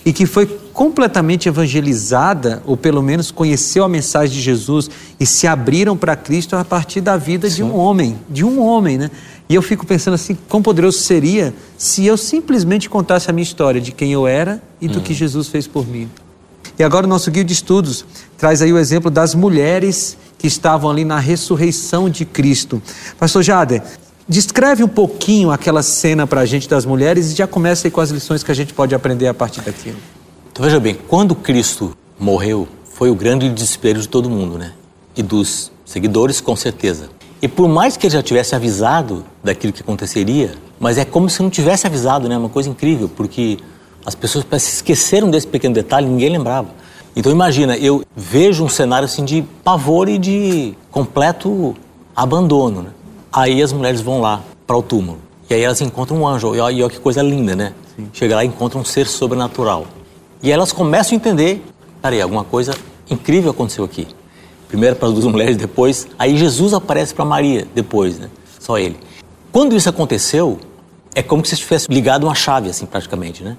e 0.05 0.11
que 0.11 0.25
foi 0.25 0.45
completamente 0.73 1.47
evangelizada, 1.47 2.61
ou 2.65 2.75
pelo 2.75 3.01
menos 3.01 3.31
conheceu 3.31 3.83
a 3.83 3.89
mensagem 3.89 4.35
de 4.35 4.41
Jesus 4.41 4.89
e 5.19 5.25
se 5.25 5.47
abriram 5.47 5.95
para 5.95 6.15
Cristo 6.15 6.55
a 6.55 6.65
partir 6.65 6.99
da 6.99 7.15
vida 7.15 7.49
Sim. 7.49 7.55
de 7.55 7.63
um 7.63 7.75
homem, 7.75 8.17
de 8.29 8.43
um 8.43 8.61
homem, 8.61 8.97
né? 8.97 9.11
E 9.47 9.55
eu 9.55 9.61
fico 9.61 9.85
pensando 9.85 10.15
assim, 10.15 10.37
quão 10.49 10.61
poderoso 10.61 10.99
seria 10.99 11.53
se 11.77 12.05
eu 12.05 12.17
simplesmente 12.17 12.89
contasse 12.89 13.29
a 13.29 13.33
minha 13.33 13.43
história 13.43 13.79
de 13.79 13.91
quem 13.91 14.11
eu 14.11 14.25
era 14.25 14.61
e 14.81 14.87
do 14.87 14.99
hum. 14.99 15.01
que 15.03 15.13
Jesus 15.13 15.47
fez 15.47 15.67
por 15.67 15.87
mim. 15.87 16.09
E 16.77 16.83
agora 16.83 17.05
o 17.05 17.09
nosso 17.09 17.29
guia 17.29 17.43
de 17.43 17.53
estudos 17.53 18.05
traz 18.37 18.61
aí 18.61 18.73
o 18.73 18.79
exemplo 18.79 19.11
das 19.11 19.35
mulheres 19.35 20.17
que 20.39 20.47
estavam 20.47 20.89
ali 20.89 21.05
na 21.05 21.19
ressurreição 21.19 22.09
de 22.09 22.25
Cristo. 22.25 22.81
Pastor 23.19 23.43
Jader, 23.43 23.83
descreve 24.27 24.83
um 24.83 24.87
pouquinho 24.87 25.51
aquela 25.51 25.83
cena 25.83 26.25
para 26.25 26.41
a 26.41 26.45
gente 26.45 26.67
das 26.67 26.85
mulheres 26.85 27.31
e 27.31 27.35
já 27.35 27.47
começa 27.47 27.87
aí 27.87 27.91
com 27.91 28.01
as 28.01 28.09
lições 28.09 28.43
que 28.43 28.51
a 28.51 28.55
gente 28.55 28.73
pode 28.73 28.95
aprender 28.95 29.27
a 29.27 29.33
partir 29.33 29.61
daquilo. 29.61 29.97
Então 30.51 30.63
veja 30.63 30.79
bem, 30.79 30.95
quando 31.07 31.35
Cristo 31.35 31.95
morreu, 32.19 32.67
foi 32.93 33.09
o 33.09 33.15
grande 33.15 33.49
desespero 33.49 33.99
de 33.99 34.07
todo 34.07 34.29
mundo, 34.29 34.57
né? 34.57 34.73
E 35.15 35.23
dos 35.23 35.71
seguidores, 35.85 36.39
com 36.39 36.55
certeza. 36.55 37.09
E 37.41 37.47
por 37.47 37.67
mais 37.67 37.97
que 37.97 38.07
ele 38.07 38.13
já 38.13 38.23
tivesse 38.23 38.55
avisado 38.55 39.25
daquilo 39.43 39.73
que 39.73 39.81
aconteceria, 39.81 40.53
mas 40.79 40.97
é 40.97 41.03
como 41.03 41.29
se 41.29 41.41
não 41.41 41.49
tivesse 41.49 41.85
avisado, 41.85 42.29
né? 42.29 42.37
Uma 42.37 42.49
coisa 42.49 42.69
incrível, 42.69 43.09
porque 43.09 43.57
as 44.05 44.15
pessoas 44.15 44.45
se 44.61 44.75
esqueceram 44.75 45.29
desse 45.29 45.47
pequeno 45.47 45.73
detalhe, 45.73 46.07
ninguém 46.07 46.29
lembrava. 46.29 46.69
Então 47.15 47.31
imagina, 47.31 47.77
eu 47.77 48.03
vejo 48.15 48.63
um 48.63 48.69
cenário 48.69 49.05
assim 49.05 49.25
de 49.25 49.43
pavor 49.63 50.07
e 50.07 50.17
de 50.17 50.73
completo 50.91 51.75
abandono, 52.15 52.83
né? 52.83 52.89
Aí 53.35 53.63
as 53.63 53.73
mulheres 53.73 53.99
vão 53.99 54.21
lá 54.21 54.43
para 54.67 54.77
o 54.77 54.83
túmulo. 54.83 55.17
E 55.49 55.55
aí 55.55 55.63
elas 55.63 55.81
encontram 55.81 56.21
um 56.21 56.27
anjo. 56.27 56.53
E 56.55 56.59
olha 56.59 56.87
que 56.87 56.99
coisa 56.99 57.23
linda, 57.23 57.55
né? 57.55 57.73
Sim. 57.95 58.07
Chega 58.13 58.35
lá 58.35 58.45
e 58.45 58.47
encontram 58.47 58.81
um 58.81 58.85
ser 58.85 59.07
sobrenatural. 59.07 59.87
E 60.43 60.51
elas 60.51 60.71
começam 60.71 61.13
a 61.13 61.15
entender, 61.15 61.65
peraí, 61.99 62.21
alguma 62.21 62.43
coisa 62.43 62.75
incrível 63.09 63.49
aconteceu 63.49 63.83
aqui. 63.83 64.07
Primeiro 64.67 64.95
para 64.95 65.07
as 65.07 65.15
duas 65.15 65.25
mulheres, 65.31 65.57
depois, 65.57 66.07
aí 66.19 66.37
Jesus 66.37 66.75
aparece 66.75 67.11
para 67.11 67.25
Maria, 67.25 67.67
depois, 67.73 68.19
né? 68.19 68.29
Só 68.59 68.77
ele. 68.77 68.99
Quando 69.51 69.75
isso 69.75 69.89
aconteceu, 69.89 70.59
é 71.15 71.23
como 71.23 71.43
se 71.43 71.57
tivesse 71.57 71.87
ligado 71.89 72.25
uma 72.25 72.35
chave, 72.35 72.69
assim, 72.69 72.85
praticamente, 72.85 73.43
né? 73.43 73.57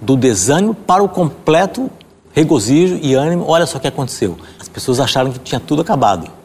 Do 0.00 0.16
desânimo 0.16 0.72
para 0.72 1.02
o 1.02 1.08
completo 1.10 1.90
regozijo 2.32 2.98
e 3.02 3.12
ânimo. 3.12 3.44
Olha 3.46 3.66
só 3.66 3.76
o 3.76 3.80
que 3.82 3.88
aconteceu. 3.88 4.38
As 4.58 4.66
pessoas 4.66 4.98
acharam 4.98 5.30
que 5.30 5.40
tinha 5.40 5.60
tudo 5.60 5.82
acabado. 5.82 6.39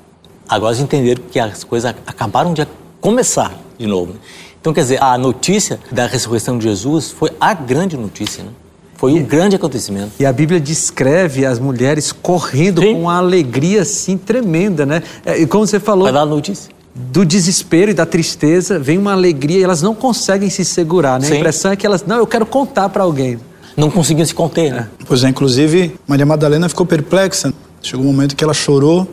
Agora 0.48 0.74
elas 0.74 0.80
entenderam 0.80 1.24
que 1.30 1.40
as 1.40 1.64
coisas 1.64 1.94
acabaram 2.06 2.54
de 2.54 2.68
começar 3.02 3.54
de 3.78 3.88
novo. 3.88 4.14
Né? 4.14 4.20
Então, 4.60 4.74
quer 4.74 4.82
dizer, 4.82 5.04
a 5.04 5.18
notícia 5.18 5.80
da 5.92 6.08
ressurreição 6.08 6.58
de 6.58 6.66
Jesus 6.66 7.12
foi 7.12 7.32
a 7.40 7.54
grande 7.54 7.96
notícia, 7.96 8.44
né? 8.44 8.50
Foi 8.98 9.14
um 9.14 9.24
grande 9.24 9.58
acontecimento. 9.58 10.14
E 10.18 10.26
a 10.26 10.32
Bíblia 10.32 10.60
descreve 10.60 11.46
as 11.46 11.60
mulheres 11.60 12.12
correndo 12.14 12.82
Sim. 12.82 12.94
com 12.94 13.02
uma 13.02 13.18
alegria 13.18 13.82
assim 13.82 14.18
tremenda, 14.18 14.86
né? 14.86 15.04
É, 15.26 15.40
e 15.40 15.46
como 15.46 15.68
você 15.68 15.80
falou. 15.80 16.06
Vai 16.06 16.14
dar 16.14 16.22
a 16.22 16.26
notícia 16.26 16.74
do 16.96 17.26
desespero 17.26 17.92
e 17.92 17.94
da 17.94 18.06
tristeza 18.06 18.80
vem 18.80 18.98
uma 18.98 19.12
alegria 19.12 19.60
e 19.60 19.64
elas 19.64 19.82
não 19.82 19.94
conseguem 19.94 20.50
se 20.50 20.64
segurar, 20.64 21.20
né? 21.20 21.28
A 21.30 21.36
impressão 21.36 21.72
é 21.72 21.76
que 21.76 21.86
elas, 21.86 22.06
não, 22.06 22.18
eu 22.18 22.26
quero 22.26 22.46
contar 22.46 22.88
para 22.88 23.04
alguém. 23.04 23.38
Não 23.76 23.92
conseguiam 23.92 24.26
se 24.26 24.34
conter, 24.34 24.72
né? 24.72 24.88
Pois 25.06 25.22
é, 25.26 25.28
inclusive 25.28 26.00
Maria 26.08 26.26
Madalena 26.26 26.70
ficou 26.70 26.86
perplexa. 26.86 27.54
Chegou 27.82 28.06
um 28.06 28.08
momento 28.08 28.36
que 28.36 28.44
ela 28.44 28.54
chorou 28.54 29.06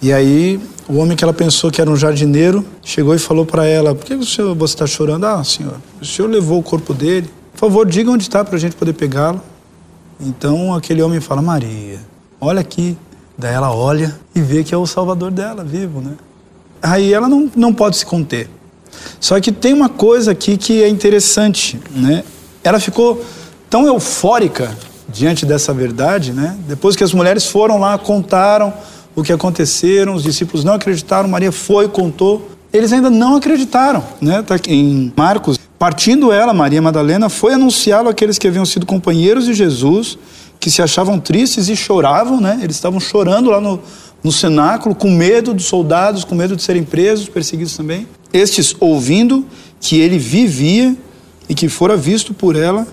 e 0.00 0.12
aí 0.12 0.58
o 0.88 0.96
homem 0.98 1.16
que 1.16 1.24
ela 1.24 1.32
pensou 1.32 1.70
que 1.70 1.80
era 1.80 1.90
um 1.90 1.96
jardineiro 1.96 2.64
chegou 2.82 3.14
e 3.14 3.18
falou 3.18 3.44
para 3.44 3.66
ela: 3.66 3.94
Por 3.94 4.04
que 4.04 4.14
o 4.14 4.24
senhor, 4.24 4.54
você 4.54 4.74
está 4.74 4.86
chorando? 4.86 5.24
Ah, 5.26 5.42
senhor, 5.42 5.76
o 6.00 6.04
senhor 6.04 6.28
levou 6.28 6.58
o 6.58 6.62
corpo 6.62 6.94
dele. 6.94 7.30
Por 7.52 7.60
favor, 7.60 7.86
diga 7.86 8.10
onde 8.10 8.24
está 8.24 8.44
para 8.44 8.56
a 8.56 8.58
gente 8.58 8.76
poder 8.76 8.92
pegá-lo. 8.92 9.40
Então 10.20 10.74
aquele 10.74 11.02
homem 11.02 11.20
fala: 11.20 11.42
Maria, 11.42 12.00
olha 12.40 12.60
aqui. 12.60 12.96
Daí 13.38 13.52
ela 13.52 13.70
olha 13.70 14.18
e 14.34 14.40
vê 14.40 14.64
que 14.64 14.74
é 14.74 14.78
o 14.78 14.86
salvador 14.86 15.30
dela, 15.30 15.62
vivo, 15.62 16.00
né? 16.00 16.12
aí 16.82 17.12
ela 17.12 17.28
não, 17.28 17.50
não 17.54 17.74
pode 17.74 17.96
se 17.96 18.06
conter. 18.06 18.48
Só 19.20 19.40
que 19.40 19.52
tem 19.52 19.72
uma 19.72 19.88
coisa 19.88 20.32
aqui 20.32 20.56
que 20.56 20.82
é 20.82 20.88
interessante, 20.88 21.78
né? 21.90 22.24
Ela 22.62 22.80
ficou 22.80 23.24
tão 23.68 23.86
eufórica 23.86 24.76
diante 25.08 25.44
dessa 25.44 25.72
verdade, 25.72 26.32
né? 26.32 26.56
Depois 26.66 26.96
que 26.96 27.04
as 27.04 27.12
mulheres 27.12 27.46
foram 27.46 27.78
lá, 27.78 27.98
contaram 27.98 28.72
o 29.16 29.22
que 29.22 29.32
aconteceram, 29.32 30.14
os 30.14 30.22
discípulos 30.22 30.62
não 30.62 30.74
acreditaram, 30.74 31.26
Maria 31.26 31.50
foi, 31.50 31.88
contou, 31.88 32.50
eles 32.70 32.92
ainda 32.92 33.08
não 33.08 33.36
acreditaram, 33.36 34.04
né? 34.20 34.42
Tá 34.42 34.56
em 34.68 35.10
Marcos, 35.16 35.58
partindo 35.78 36.30
ela, 36.30 36.52
Maria 36.52 36.82
Madalena, 36.82 37.30
foi 37.30 37.54
anunciá-lo 37.54 38.10
àqueles 38.10 38.36
que 38.36 38.46
haviam 38.46 38.66
sido 38.66 38.84
companheiros 38.84 39.46
de 39.46 39.54
Jesus, 39.54 40.18
que 40.60 40.70
se 40.70 40.82
achavam 40.82 41.18
tristes 41.18 41.70
e 41.70 41.74
choravam, 41.74 42.40
né? 42.40 42.60
Eles 42.62 42.76
estavam 42.76 43.00
chorando 43.00 43.48
lá 43.48 43.58
no, 43.58 43.80
no 44.22 44.30
cenáculo, 44.30 44.94
com 44.94 45.10
medo 45.10 45.54
dos 45.54 45.64
soldados, 45.64 46.22
com 46.22 46.34
medo 46.34 46.54
de 46.54 46.62
serem 46.62 46.84
presos, 46.84 47.26
perseguidos 47.26 47.74
também. 47.74 48.06
Estes, 48.34 48.76
ouvindo 48.78 49.46
que 49.80 49.98
ele 49.98 50.18
vivia 50.18 50.94
e 51.48 51.54
que 51.54 51.70
fora 51.70 51.96
visto 51.96 52.34
por 52.34 52.54
ela, 52.54 52.86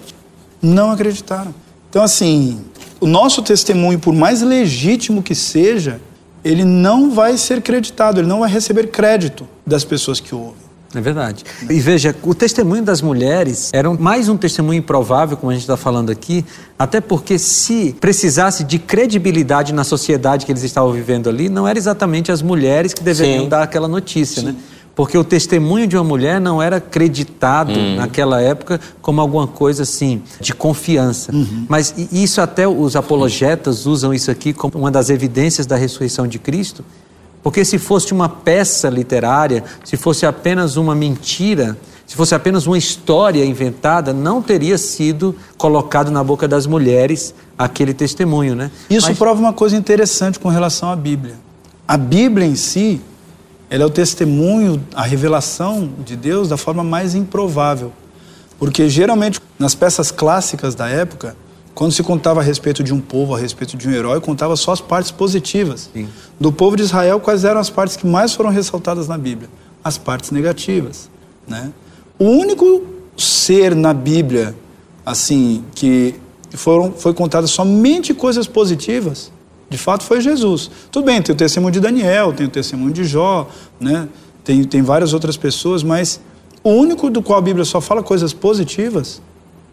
não 0.61 0.89
acreditaram. 0.89 1.53
Então, 1.89 2.01
assim, 2.01 2.61
o 3.01 3.07
nosso 3.07 3.41
testemunho, 3.41 3.99
por 3.99 4.13
mais 4.13 4.41
legítimo 4.41 5.21
que 5.21 5.35
seja, 5.35 5.99
ele 6.43 6.65
não 6.65 7.11
vai 7.11 7.37
ser 7.37 7.61
creditado, 7.61 8.19
ele 8.19 8.27
não 8.27 8.39
vai 8.39 8.49
receber 8.49 8.87
crédito 8.87 9.47
das 9.65 9.83
pessoas 9.83 10.19
que 10.19 10.33
ouvem. 10.35 10.63
É 10.95 11.01
verdade. 11.01 11.43
E 11.67 11.79
veja, 11.79 12.15
o 12.21 12.35
testemunho 12.35 12.83
das 12.83 13.01
mulheres 13.01 13.71
era 13.73 13.91
mais 13.93 14.29
um 14.29 14.37
testemunho 14.37 14.77
improvável, 14.77 15.35
como 15.35 15.49
a 15.49 15.53
gente 15.53 15.63
está 15.63 15.75
falando 15.75 16.11
aqui, 16.11 16.45
até 16.77 17.01
porque 17.01 17.39
se 17.39 17.95
precisasse 17.99 18.63
de 18.63 18.77
credibilidade 18.77 19.73
na 19.73 19.83
sociedade 19.83 20.45
que 20.45 20.51
eles 20.51 20.61
estavam 20.61 20.91
vivendo 20.91 21.29
ali, 21.29 21.49
não 21.49 21.67
era 21.67 21.79
exatamente 21.79 22.31
as 22.31 22.43
mulheres 22.43 22.93
que 22.93 23.01
deveriam 23.01 23.45
Sim. 23.45 23.49
dar 23.49 23.63
aquela 23.63 23.87
notícia, 23.87 24.41
Sim. 24.41 24.49
né? 24.49 24.55
Porque 24.95 25.17
o 25.17 25.23
testemunho 25.23 25.87
de 25.87 25.97
uma 25.97 26.03
mulher 26.03 26.39
não 26.39 26.61
era 26.61 26.75
acreditado 26.77 27.71
hum. 27.71 27.95
naquela 27.95 28.39
época 28.41 28.79
como 29.01 29.19
alguma 29.19 29.47
coisa 29.47 29.83
assim 29.83 30.21
de 30.39 30.53
confiança. 30.53 31.33
Uhum. 31.33 31.65
Mas 31.67 31.95
isso 32.11 32.39
até 32.39 32.67
os 32.67 32.95
apologetas 32.95 33.87
usam 33.87 34.13
isso 34.13 34.29
aqui 34.29 34.53
como 34.53 34.77
uma 34.77 34.91
das 34.91 35.09
evidências 35.09 35.65
da 35.65 35.75
ressurreição 35.75 36.27
de 36.27 36.37
Cristo, 36.37 36.85
porque 37.41 37.65
se 37.65 37.77
fosse 37.77 38.13
uma 38.13 38.29
peça 38.29 38.87
literária, 38.87 39.63
se 39.83 39.97
fosse 39.97 40.25
apenas 40.25 40.77
uma 40.77 40.95
mentira, 40.95 41.75
se 42.05 42.15
fosse 42.15 42.35
apenas 42.35 42.67
uma 42.67 42.77
história 42.77 43.43
inventada, 43.43 44.13
não 44.13 44.41
teria 44.41 44.77
sido 44.77 45.35
colocado 45.57 46.11
na 46.11 46.23
boca 46.23 46.47
das 46.47 46.67
mulheres 46.67 47.33
aquele 47.57 47.93
testemunho, 47.93 48.55
né? 48.55 48.71
Isso 48.89 49.07
Mas... 49.07 49.17
prova 49.17 49.39
uma 49.39 49.53
coisa 49.53 49.75
interessante 49.75 50.39
com 50.39 50.49
relação 50.49 50.89
à 50.89 50.95
Bíblia. 50.95 51.35
A 51.87 51.97
Bíblia 51.97 52.45
em 52.45 52.55
si, 52.55 53.01
ela 53.73 53.81
é 53.81 53.85
o 53.87 53.89
testemunho, 53.89 54.85
a 54.93 55.01
revelação 55.01 55.89
de 56.05 56.15
Deus 56.15 56.47
da 56.47 56.55
forma 56.57 56.83
mais 56.83 57.15
improvável. 57.15 57.91
Porque 58.59 58.87
geralmente 58.87 59.41
nas 59.57 59.73
peças 59.73 60.11
clássicas 60.11 60.75
da 60.75 60.87
época, 60.87 61.35
quando 61.73 61.91
se 61.91 62.03
contava 62.03 62.39
a 62.39 62.43
respeito 62.43 62.83
de 62.83 62.93
um 62.93 63.01
povo, 63.01 63.33
a 63.33 63.39
respeito 63.39 63.75
de 63.75 63.87
um 63.87 63.91
herói, 63.91 64.21
contava 64.21 64.55
só 64.55 64.73
as 64.73 64.79
partes 64.79 65.09
positivas. 65.09 65.89
Sim. 65.91 66.07
Do 66.39 66.51
povo 66.51 66.77
de 66.77 66.83
Israel, 66.83 67.19
quais 67.19 67.43
eram 67.43 67.59
as 67.59 67.71
partes 67.71 67.95
que 67.95 68.05
mais 68.05 68.35
foram 68.35 68.51
ressaltadas 68.51 69.07
na 69.07 69.17
Bíblia? 69.17 69.49
As 69.83 69.97
partes 69.97 70.29
negativas. 70.29 71.09
Né? 71.47 71.71
O 72.19 72.25
único 72.25 72.83
ser 73.17 73.73
na 73.73 73.91
Bíblia, 73.91 74.55
assim, 75.03 75.65
que 75.73 76.13
foram, 76.51 76.91
foi 76.91 77.15
contada 77.15 77.47
somente 77.47 78.13
coisas 78.13 78.45
positivas, 78.45 79.31
de 79.73 79.77
fato 79.77 80.03
foi 80.03 80.21
Jesus. 80.21 80.69
Tudo 80.91 81.05
bem, 81.05 81.19
tem 81.21 81.33
o 81.33 81.37
testemunho 81.37 81.71
de 81.71 81.79
Daniel, 81.79 82.31
tem 82.31 82.45
o 82.45 82.49
testemunho 82.49 82.93
de 82.93 83.03
Jó, 83.03 83.49
né? 83.79 84.07
tem, 84.43 84.63
tem 84.63 84.83
várias 84.83 85.13
outras 85.13 85.35
pessoas, 85.35 85.81
mas 85.81 86.19
o 86.63 86.69
único 86.69 87.09
do 87.09 87.23
qual 87.23 87.39
a 87.39 87.41
Bíblia 87.41 87.65
só 87.65 87.81
fala 87.81 88.03
coisas 88.03 88.33
positivas 88.33 89.19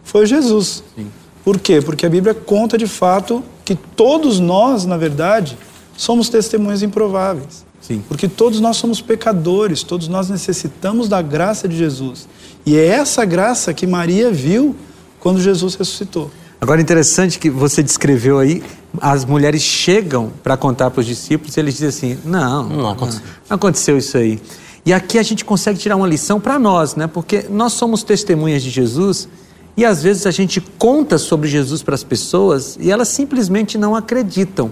foi 0.03 0.25
Jesus. 0.25 0.83
Sim. 0.95 1.07
Por 1.45 1.59
quê? 1.59 1.81
Porque 1.81 2.05
a 2.05 2.09
Bíblia 2.09 2.33
conta 2.33 2.77
de 2.77 2.87
fato 2.87 3.43
que 3.63 3.75
todos 3.75 4.39
nós, 4.39 4.85
na 4.85 4.97
verdade, 4.97 5.55
somos 5.95 6.29
testemunhas 6.29 6.81
improváveis. 6.81 7.63
Sim. 7.79 8.03
Porque 8.07 8.27
todos 8.27 8.59
nós 8.59 8.77
somos 8.77 9.01
pecadores, 9.01 9.83
todos 9.83 10.07
nós 10.07 10.29
necessitamos 10.29 11.07
da 11.07 11.21
graça 11.21 11.67
de 11.67 11.77
Jesus. 11.77 12.27
E 12.65 12.75
é 12.75 12.87
essa 12.87 13.23
graça 13.23 13.71
que 13.73 13.85
Maria 13.85 14.31
viu 14.31 14.75
quando 15.19 15.39
Jesus 15.39 15.75
ressuscitou. 15.75 16.31
Agora, 16.61 16.79
interessante 16.79 17.39
que 17.39 17.49
você 17.49 17.81
descreveu 17.81 18.37
aí, 18.37 18.61
as 19.01 19.25
mulheres 19.25 19.63
chegam 19.63 20.31
para 20.43 20.55
contar 20.55 20.91
para 20.91 20.99
os 20.99 21.07
discípulos 21.07 21.57
e 21.57 21.59
eles 21.59 21.73
dizem 21.73 21.89
assim: 21.89 22.19
não, 22.23 22.69
não 22.69 22.89
aconteceu. 22.91 23.21
não 23.49 23.55
aconteceu 23.55 23.97
isso 23.97 24.15
aí. 24.15 24.39
E 24.85 24.93
aqui 24.93 25.17
a 25.17 25.23
gente 25.23 25.43
consegue 25.43 25.79
tirar 25.79 25.95
uma 25.95 26.07
lição 26.07 26.39
para 26.39 26.59
nós, 26.59 26.95
né? 26.95 27.07
Porque 27.07 27.47
nós 27.49 27.73
somos 27.73 28.03
testemunhas 28.03 28.61
de 28.61 28.69
Jesus 28.69 29.27
e 29.75 29.83
às 29.83 30.03
vezes 30.03 30.27
a 30.27 30.31
gente 30.31 30.61
conta 30.77 31.17
sobre 31.17 31.49
Jesus 31.49 31.81
para 31.81 31.95
as 31.95 32.03
pessoas 32.03 32.77
e 32.79 32.91
elas 32.91 33.07
simplesmente 33.07 33.75
não 33.75 33.95
acreditam. 33.95 34.71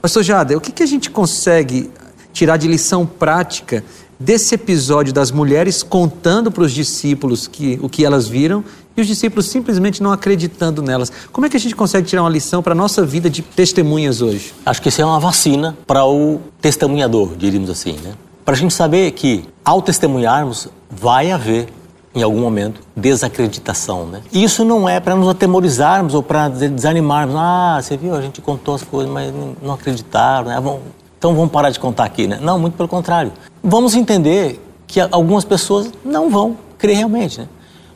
Pastor 0.00 0.22
Jada, 0.22 0.56
o 0.56 0.60
que, 0.60 0.72
que 0.72 0.82
a 0.82 0.86
gente 0.86 1.10
consegue 1.10 1.90
tirar 2.32 2.56
de 2.56 2.66
lição 2.66 3.04
prática 3.04 3.84
desse 4.18 4.54
episódio 4.54 5.12
das 5.12 5.30
mulheres 5.30 5.82
contando 5.82 6.50
para 6.50 6.62
os 6.62 6.72
discípulos 6.72 7.46
que, 7.46 7.78
o 7.82 7.90
que 7.90 8.06
elas 8.06 8.26
viram 8.26 8.64
os 9.00 9.06
discípulos 9.06 9.46
simplesmente 9.46 10.02
não 10.02 10.12
acreditando 10.12 10.82
nelas? 10.82 11.12
Como 11.32 11.46
é 11.46 11.50
que 11.50 11.56
a 11.56 11.60
gente 11.60 11.74
consegue 11.74 12.06
tirar 12.06 12.22
uma 12.22 12.30
lição 12.30 12.62
para 12.62 12.72
a 12.72 12.76
nossa 12.76 13.04
vida 13.04 13.28
de 13.28 13.42
testemunhas 13.42 14.22
hoje? 14.22 14.54
Acho 14.64 14.80
que 14.82 14.88
isso 14.88 15.00
é 15.00 15.04
uma 15.04 15.20
vacina 15.20 15.76
para 15.86 16.04
o 16.04 16.40
testemunhador, 16.60 17.36
diríamos 17.36 17.70
assim, 17.70 17.92
né? 18.02 18.14
Para 18.44 18.54
a 18.54 18.56
gente 18.56 18.74
saber 18.74 19.10
que, 19.12 19.44
ao 19.64 19.80
testemunharmos, 19.82 20.68
vai 20.90 21.30
haver 21.30 21.68
em 22.14 22.22
algum 22.22 22.40
momento, 22.40 22.80
desacreditação. 22.96 24.06
Né? 24.06 24.20
Isso 24.32 24.64
não 24.64 24.88
é 24.88 24.98
para 24.98 25.14
nos 25.14 25.28
atemorizarmos 25.28 26.14
ou 26.14 26.22
para 26.22 26.48
desanimarmos. 26.48 27.36
Ah, 27.36 27.78
você 27.80 27.96
viu, 27.96 28.14
a 28.14 28.20
gente 28.20 28.40
contou 28.40 28.74
as 28.74 28.82
coisas, 28.82 29.12
mas 29.12 29.32
não 29.62 29.74
acreditaram. 29.74 30.48
Né? 30.48 30.80
Então 31.18 31.34
vamos 31.34 31.52
parar 31.52 31.70
de 31.70 31.78
contar 31.78 32.04
aqui, 32.04 32.26
né? 32.26 32.38
Não, 32.40 32.58
muito 32.58 32.76
pelo 32.76 32.88
contrário. 32.88 33.32
Vamos 33.62 33.94
entender 33.94 34.60
que 34.86 35.00
algumas 35.00 35.44
pessoas 35.44 35.90
não 36.04 36.30
vão 36.30 36.56
crer 36.78 36.96
realmente, 36.96 37.40
né? 37.40 37.48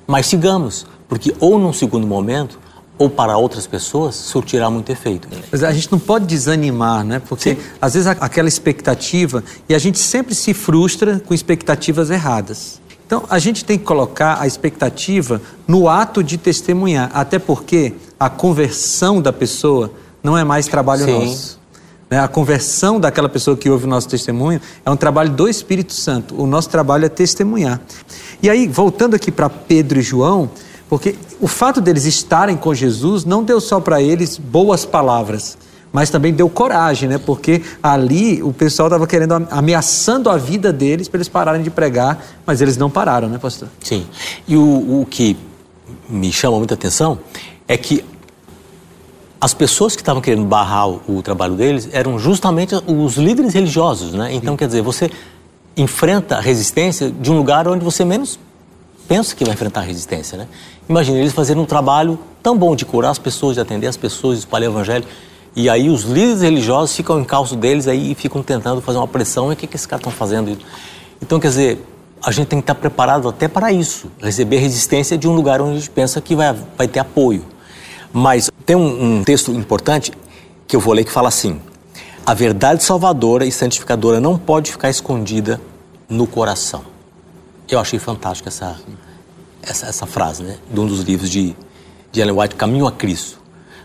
Mas 0.06 0.26
sigamos, 0.26 0.86
porque 1.08 1.34
ou 1.40 1.58
num 1.58 1.72
segundo 1.72 2.06
momento 2.06 2.58
ou 2.96 3.10
para 3.10 3.36
outras 3.36 3.66
pessoas 3.66 4.14
surtirá 4.14 4.70
muito 4.70 4.90
efeito. 4.90 5.28
Mas 5.50 5.64
a 5.64 5.72
gente 5.72 5.90
não 5.90 5.98
pode 5.98 6.26
desanimar, 6.26 7.04
né? 7.04 7.20
Porque 7.20 7.54
Sim. 7.54 7.60
às 7.80 7.94
vezes 7.94 8.06
aquela 8.06 8.48
expectativa 8.48 9.42
e 9.68 9.74
a 9.74 9.78
gente 9.78 9.98
sempre 9.98 10.34
se 10.34 10.54
frustra 10.54 11.20
com 11.20 11.34
expectativas 11.34 12.10
erradas. 12.10 12.80
Então 13.06 13.24
a 13.28 13.38
gente 13.38 13.64
tem 13.64 13.78
que 13.78 13.84
colocar 13.84 14.40
a 14.40 14.46
expectativa 14.46 15.40
no 15.66 15.88
ato 15.88 16.22
de 16.22 16.38
testemunhar, 16.38 17.10
até 17.12 17.38
porque 17.38 17.94
a 18.18 18.30
conversão 18.30 19.20
da 19.20 19.32
pessoa 19.32 19.92
não 20.22 20.38
é 20.38 20.44
mais 20.44 20.66
trabalho 20.66 21.04
Sim. 21.04 21.26
nosso. 21.26 21.60
né? 22.08 22.20
A 22.20 22.28
conversão 22.28 22.98
daquela 22.98 23.28
pessoa 23.28 23.56
que 23.56 23.68
ouve 23.68 23.84
o 23.84 23.88
nosso 23.88 24.08
testemunho 24.08 24.60
é 24.86 24.90
um 24.90 24.96
trabalho 24.96 25.30
do 25.30 25.48
Espírito 25.48 25.92
Santo. 25.92 26.40
O 26.40 26.46
nosso 26.46 26.70
trabalho 26.70 27.04
é 27.04 27.08
testemunhar. 27.08 27.80
E 28.42 28.48
aí, 28.48 28.66
voltando 28.68 29.14
aqui 29.14 29.30
para 29.30 29.50
Pedro 29.50 29.98
e 29.98 30.02
João, 30.02 30.50
porque 30.94 31.16
o 31.40 31.48
fato 31.48 31.80
deles 31.80 32.04
estarem 32.04 32.56
com 32.56 32.72
Jesus 32.72 33.24
não 33.24 33.42
deu 33.42 33.60
só 33.60 33.80
para 33.80 34.00
eles 34.00 34.38
boas 34.38 34.84
palavras, 34.84 35.58
mas 35.92 36.08
também 36.08 36.32
deu 36.32 36.48
coragem, 36.48 37.08
né? 37.08 37.18
Porque 37.18 37.62
ali 37.82 38.40
o 38.40 38.52
pessoal 38.52 38.86
estava 38.86 39.04
querendo 39.04 39.44
ameaçando 39.50 40.30
a 40.30 40.36
vida 40.36 40.72
deles 40.72 41.08
para 41.08 41.18
eles 41.18 41.28
pararem 41.28 41.64
de 41.64 41.70
pregar, 41.70 42.24
mas 42.46 42.60
eles 42.60 42.76
não 42.76 42.88
pararam, 42.88 43.28
né, 43.28 43.38
pastor? 43.38 43.66
Sim. 43.82 44.06
E 44.46 44.56
o, 44.56 45.00
o 45.00 45.06
que 45.10 45.36
me 46.08 46.32
chama 46.32 46.58
muita 46.58 46.74
atenção 46.74 47.18
é 47.66 47.76
que 47.76 48.04
as 49.40 49.52
pessoas 49.52 49.96
que 49.96 50.02
estavam 50.02 50.22
querendo 50.22 50.46
barrar 50.46 50.88
o, 50.88 51.02
o 51.08 51.22
trabalho 51.22 51.56
deles 51.56 51.88
eram 51.90 52.20
justamente 52.20 52.72
os 52.86 53.16
líderes 53.16 53.52
religiosos, 53.52 54.12
né? 54.12 54.32
Então, 54.32 54.56
quer 54.56 54.68
dizer, 54.68 54.82
você 54.82 55.10
enfrenta 55.76 56.36
a 56.36 56.40
resistência 56.40 57.10
de 57.10 57.32
um 57.32 57.36
lugar 57.36 57.66
onde 57.66 57.84
você 57.84 58.04
menos 58.04 58.38
pensa 59.06 59.34
que 59.34 59.44
vai 59.44 59.54
enfrentar 59.54 59.80
resistência, 59.82 60.36
né? 60.36 60.48
Imagina 60.88 61.18
eles 61.18 61.32
fazendo 61.32 61.60
um 61.60 61.66
trabalho 61.66 62.18
tão 62.42 62.56
bom 62.56 62.76
de 62.76 62.84
curar 62.84 63.10
as 63.10 63.18
pessoas, 63.18 63.54
de 63.54 63.60
atender 63.60 63.86
as 63.86 63.96
pessoas, 63.96 64.38
de 64.38 64.40
espalhar 64.40 64.70
o 64.70 64.72
evangelho. 64.72 65.04
E 65.56 65.70
aí 65.70 65.88
os 65.88 66.02
líderes 66.02 66.42
religiosos 66.42 66.94
ficam 66.94 67.20
em 67.20 67.24
calço 67.24 67.56
deles 67.56 67.86
aí 67.86 68.12
e 68.12 68.14
ficam 68.14 68.42
tentando 68.42 68.80
fazer 68.80 68.98
uma 68.98 69.08
pressão. 69.08 69.50
E 69.50 69.54
o 69.54 69.56
que, 69.56 69.66
que 69.66 69.76
esses 69.76 69.86
caras 69.86 70.00
estão 70.00 70.12
fazendo? 70.12 70.56
Então, 71.22 71.38
quer 71.38 71.48
dizer, 71.48 71.86
a 72.22 72.30
gente 72.32 72.48
tem 72.48 72.58
que 72.58 72.64
estar 72.64 72.74
preparado 72.74 73.28
até 73.28 73.46
para 73.46 73.70
isso. 73.70 74.10
Receber 74.20 74.58
resistência 74.58 75.16
de 75.16 75.28
um 75.28 75.34
lugar 75.34 75.60
onde 75.60 75.72
a 75.72 75.78
gente 75.78 75.90
pensa 75.90 76.20
que 76.20 76.34
vai, 76.34 76.56
vai 76.76 76.88
ter 76.88 76.98
apoio. 76.98 77.44
Mas 78.12 78.50
tem 78.64 78.76
um, 78.76 79.18
um 79.18 79.24
texto 79.24 79.52
importante 79.52 80.12
que 80.66 80.74
eu 80.74 80.80
vou 80.80 80.94
ler 80.94 81.04
que 81.04 81.12
fala 81.12 81.28
assim: 81.28 81.60
A 82.24 82.34
verdade 82.34 82.82
salvadora 82.82 83.44
e 83.44 83.52
santificadora 83.52 84.20
não 84.20 84.38
pode 84.38 84.72
ficar 84.72 84.90
escondida 84.90 85.60
no 86.08 86.26
coração. 86.26 86.93
Eu 87.68 87.78
achei 87.78 87.98
fantástica 87.98 88.48
essa, 88.48 88.76
essa, 89.62 89.86
essa 89.86 90.06
frase, 90.06 90.42
né? 90.42 90.58
De 90.72 90.78
um 90.78 90.86
dos 90.86 91.00
livros 91.00 91.30
de, 91.30 91.56
de 92.12 92.20
Ellen 92.20 92.38
White, 92.38 92.54
Caminho 92.56 92.86
a 92.86 92.92
Cristo. 92.92 93.38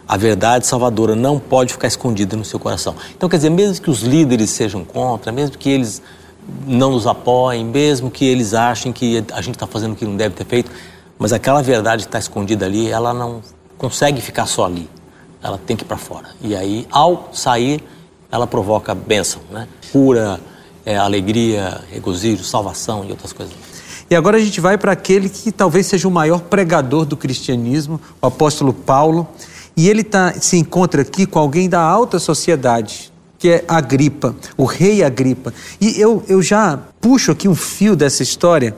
A 0.08 0.18
verdade 0.18 0.66
salvadora 0.66 1.16
não 1.16 1.40
pode 1.40 1.74
ficar 1.74 1.88
escondida 1.88 2.36
no 2.36 2.44
seu 2.44 2.60
coração. 2.60 2.96
Então, 3.16 3.30
quer 3.30 3.38
dizer, 3.38 3.52
mesmo 3.52 3.84
que 3.84 3.90
os 3.90 4.02
líderes 4.02 4.50
sejam 4.50 4.84
contra, 4.84 5.32
mesmo 5.32 5.58
que 5.58 5.70
eles 5.70 6.02
não 6.66 6.92
nos 6.92 7.06
apoiem, 7.06 7.64
mesmo 7.64 8.10
que 8.10 8.26
eles 8.26 8.54
achem 8.54 8.92
que 8.92 9.24
a 9.32 9.42
gente 9.42 9.56
está 9.56 9.68
fazendo 9.68 9.94
o 9.94 9.96
que 9.96 10.06
não 10.06 10.18
deve 10.18 10.36
ter 10.36 10.46
feito, 10.46 10.72
mas 11.18 11.32
aquela 11.32 11.62
verdade 11.62 12.04
que 12.04 12.08
está 12.08 12.18
escondida 12.18 12.66
ali, 12.66 12.90
ela 12.90 13.14
não 13.14 13.42
consegue 13.78 14.20
ficar 14.20 14.46
só 14.46 14.66
ali. 14.66 14.90
Ela 15.44 15.58
tem 15.58 15.78
que 15.78 15.84
ir 15.84 15.88
para 15.88 15.98
fora. 15.98 16.30
E 16.42 16.56
aí, 16.56 16.88
ao 16.92 17.30
sair, 17.32 17.84
ela 18.32 18.48
provoca 18.48 18.94
bênção, 18.96 19.42
né? 19.52 19.68
Cura, 19.92 20.40
é, 20.86 20.98
alegria, 20.98 21.82
regozijo, 21.92 22.44
salvação 22.44 23.06
e 23.06 23.12
outras 23.12 23.32
coisas. 23.32 23.54
E 24.10 24.16
agora 24.16 24.38
a 24.38 24.40
gente 24.40 24.60
vai 24.60 24.78
para 24.78 24.92
aquele 24.92 25.30
que 25.30 25.52
talvez 25.52 25.86
seja 25.86 26.08
o 26.08 26.12
maior 26.12 26.42
pregador 26.42 27.06
do 27.06 27.16
cristianismo, 27.16 28.02
o 28.20 28.26
apóstolo 28.26 28.74
Paulo. 28.74 29.28
E 29.78 29.88
ele 29.88 30.04
tá, 30.04 30.34
se 30.34 30.58
encontra 30.58 31.04
aqui 31.04 31.26
com 31.26 31.38
alguém 31.38 31.70
da 31.70 31.80
alta 31.80 32.18
sociedade, 32.18 33.14
que 33.38 33.50
é 33.50 33.64
Agripa, 33.68 34.36
o 34.58 34.66
rei 34.66 35.04
Agripa. 35.04 35.54
E 35.80 36.00
eu, 36.02 36.24
eu 36.28 36.42
já 36.42 36.80
puxo 37.00 37.32
aqui 37.32 37.48
um 37.48 37.56
fio 37.56 37.96
dessa 37.96 38.24
história, 38.24 38.76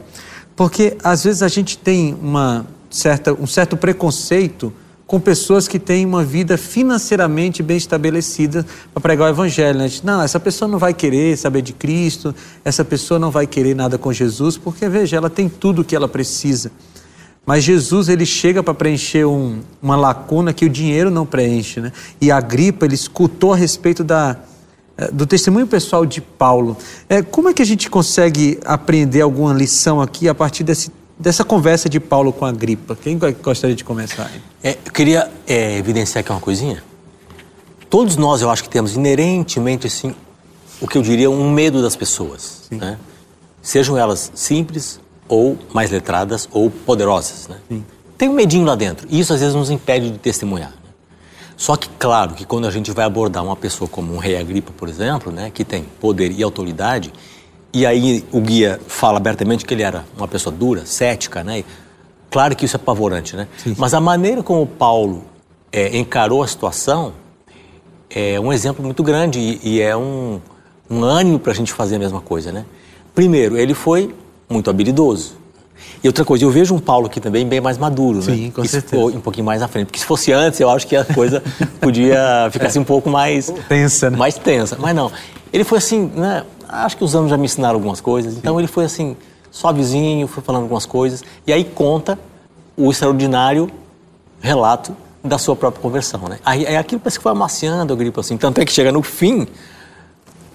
porque 0.55 0.97
às 1.03 1.23
vezes 1.23 1.41
a 1.41 1.47
gente 1.47 1.77
tem 1.77 2.13
uma 2.21 2.67
certa, 2.89 3.33
um 3.33 3.47
certo 3.47 3.77
preconceito 3.77 4.73
com 5.11 5.19
pessoas 5.19 5.67
que 5.67 5.77
têm 5.77 6.05
uma 6.05 6.23
vida 6.23 6.57
financeiramente 6.57 7.61
bem 7.61 7.75
estabelecida 7.75 8.65
para 8.93 9.01
pregar 9.01 9.27
o 9.27 9.29
evangelho. 9.29 9.77
Né? 9.77 9.91
Não, 10.05 10.21
essa 10.21 10.39
pessoa 10.39 10.71
não 10.71 10.79
vai 10.79 10.93
querer 10.93 11.37
saber 11.37 11.61
de 11.61 11.73
Cristo, 11.73 12.33
essa 12.63 12.85
pessoa 12.85 13.19
não 13.19 13.29
vai 13.29 13.45
querer 13.45 13.75
nada 13.75 13.97
com 13.97 14.13
Jesus, 14.13 14.55
porque 14.55 14.87
veja, 14.87 15.17
ela 15.17 15.29
tem 15.29 15.49
tudo 15.49 15.81
o 15.81 15.83
que 15.83 15.97
ela 15.97 16.07
precisa. 16.07 16.71
Mas 17.45 17.65
Jesus 17.65 18.07
ele 18.07 18.25
chega 18.25 18.63
para 18.63 18.73
preencher 18.73 19.25
um, 19.25 19.59
uma 19.81 19.97
lacuna 19.97 20.53
que 20.53 20.63
o 20.63 20.69
dinheiro 20.69 21.11
não 21.11 21.25
preenche, 21.25 21.81
né? 21.81 21.91
E 22.21 22.31
a 22.31 22.39
gripa 22.39 22.85
ele 22.85 22.95
escutou 22.95 23.51
a 23.51 23.57
respeito 23.57 24.05
da, 24.05 24.37
eh, 24.97 25.09
do 25.11 25.25
testemunho 25.25 25.67
pessoal 25.67 26.05
de 26.05 26.21
Paulo. 26.21 26.77
É, 27.09 27.21
como 27.21 27.49
é 27.49 27.53
que 27.53 27.61
a 27.61 27.65
gente 27.65 27.89
consegue 27.89 28.57
aprender 28.63 29.19
alguma 29.19 29.53
lição 29.53 29.99
aqui 29.99 30.29
a 30.29 30.33
partir 30.33 30.63
desse, 30.63 30.89
dessa 31.21 31.43
conversa 31.43 31.87
de 31.87 31.99
Paulo 31.99 32.33
com 32.33 32.45
a 32.45 32.51
gripa? 32.51 32.95
Quem 32.95 33.17
gostaria 33.41 33.75
de 33.75 33.83
começar? 33.83 34.29
É, 34.63 34.77
eu 34.83 34.91
queria 34.91 35.31
é, 35.47 35.77
evidenciar 35.77 36.21
aqui 36.21 36.31
uma 36.31 36.41
coisinha. 36.41 36.83
Todos 37.89 38.15
nós, 38.17 38.41
eu 38.41 38.49
acho 38.49 38.63
que 38.63 38.69
temos 38.69 38.95
inerentemente 38.95 39.85
assim 39.85 40.15
o 40.79 40.87
que 40.87 40.97
eu 40.97 41.01
diria 41.01 41.29
um 41.29 41.51
medo 41.51 41.81
das 41.81 41.95
pessoas, 41.95 42.63
né? 42.71 42.97
Sejam 43.61 43.95
elas 43.95 44.31
simples 44.33 44.99
ou 45.27 45.57
mais 45.71 45.91
letradas 45.91 46.49
ou 46.51 46.71
poderosas, 46.71 47.47
né? 47.47 47.81
Tem 48.17 48.27
um 48.27 48.33
medinho 48.33 48.65
lá 48.65 48.75
dentro. 48.75 49.07
E 49.09 49.19
isso 49.19 49.31
às 49.33 49.39
vezes 49.39 49.53
nos 49.53 49.69
impede 49.69 50.09
de 50.09 50.17
testemunhar. 50.17 50.69
né? 50.69 50.91
Só 51.55 51.75
que, 51.75 51.87
claro, 51.99 52.33
que 52.33 52.45
quando 52.45 52.65
a 52.65 52.71
gente 52.71 52.91
vai 52.91 53.05
abordar 53.05 53.43
uma 53.43 53.55
pessoa 53.55 53.87
como 53.87 54.15
um 54.15 54.17
rei 54.17 54.35
Agripa, 54.37 54.71
por 54.75 54.89
exemplo, 54.89 55.31
né, 55.31 55.51
que 55.53 55.63
tem 55.63 55.83
poder 55.99 56.31
e 56.31 56.41
autoridade, 56.41 57.13
e 57.73 57.85
aí 57.85 58.25
o 58.31 58.41
guia 58.41 58.79
fala 58.87 59.17
abertamente 59.17 59.65
que 59.65 59.73
ele 59.73 59.83
era 59.83 60.05
uma 60.17 60.27
pessoa 60.27 60.53
dura, 60.53 60.85
cética, 60.85 61.43
né? 61.43 61.63
Claro 62.29 62.55
que 62.55 62.65
isso 62.65 62.75
é 62.75 62.79
apavorante, 62.79 63.35
né? 63.35 63.47
Mas 63.77 63.93
a 63.93 63.99
maneira 63.99 64.41
como 64.43 64.65
Paulo 64.65 65.23
é, 65.71 65.97
encarou 65.97 66.43
a 66.43 66.47
situação 66.47 67.13
é 68.09 68.39
um 68.39 68.51
exemplo 68.51 68.83
muito 68.83 69.03
grande 69.03 69.39
e, 69.39 69.59
e 69.63 69.81
é 69.81 69.95
um, 69.95 70.41
um 70.89 71.03
ânimo 71.03 71.39
para 71.39 71.53
a 71.53 71.55
gente 71.55 71.71
fazer 71.71 71.95
a 71.95 71.99
mesma 71.99 72.19
coisa, 72.19 72.51
né? 72.51 72.65
Primeiro, 73.15 73.57
ele 73.57 73.73
foi 73.73 74.13
muito 74.49 74.69
habilidoso. 74.69 75.40
E 76.03 76.07
outra 76.07 76.25
coisa, 76.25 76.43
eu 76.43 76.49
vejo 76.49 76.73
um 76.73 76.79
Paulo 76.79 77.05
aqui 77.05 77.19
também 77.19 77.45
bem 77.45 77.61
mais 77.61 77.77
maduro, 77.77 78.21
Sim, 78.21 78.45
né? 78.45 78.51
com 78.55 78.63
Isso 78.63 78.71
certeza. 78.71 79.03
um 79.03 79.21
pouquinho 79.21 79.45
mais 79.45 79.61
à 79.61 79.67
frente. 79.67 79.85
Porque 79.87 79.99
se 79.99 80.05
fosse 80.05 80.31
antes, 80.31 80.59
eu 80.59 80.69
acho 80.69 80.87
que 80.87 80.95
a 80.95 81.05
coisa 81.05 81.43
podia 81.79 82.49
ficar 82.51 82.67
assim 82.67 82.79
um 82.79 82.83
pouco 82.83 83.09
mais... 83.09 83.53
Tensa, 83.69 84.09
né? 84.09 84.17
Mais 84.17 84.35
tensa. 84.37 84.77
Mas 84.79 84.95
não. 84.95 85.11
Ele 85.53 85.63
foi 85.63 85.77
assim, 85.77 86.11
né? 86.15 86.43
Acho 86.67 86.97
que 86.97 87.03
os 87.03 87.15
anos 87.15 87.29
já 87.29 87.37
me 87.37 87.45
ensinaram 87.45 87.75
algumas 87.75 88.01
coisas. 88.01 88.35
Então 88.35 88.59
ele 88.59 88.67
foi 88.67 88.85
assim, 88.85 89.15
suavezinho, 89.51 90.27
foi 90.27 90.41
falando 90.41 90.63
algumas 90.63 90.85
coisas. 90.85 91.23
E 91.45 91.53
aí 91.53 91.63
conta 91.63 92.17
o 92.75 92.89
extraordinário 92.89 93.69
relato 94.39 94.95
da 95.23 95.37
sua 95.37 95.55
própria 95.55 95.81
conversão, 95.81 96.21
né? 96.27 96.39
Aí, 96.43 96.65
aí 96.65 96.77
aquilo 96.77 96.99
parece 96.99 97.19
que 97.19 97.23
foi 97.23 97.31
amaciando 97.31 97.93
a 97.93 97.95
gripe 97.95 98.19
assim. 98.19 98.37
Tanto 98.37 98.59
é 98.59 98.65
que 98.65 98.71
chega 98.71 98.91
no 98.91 99.03
fim, 99.03 99.47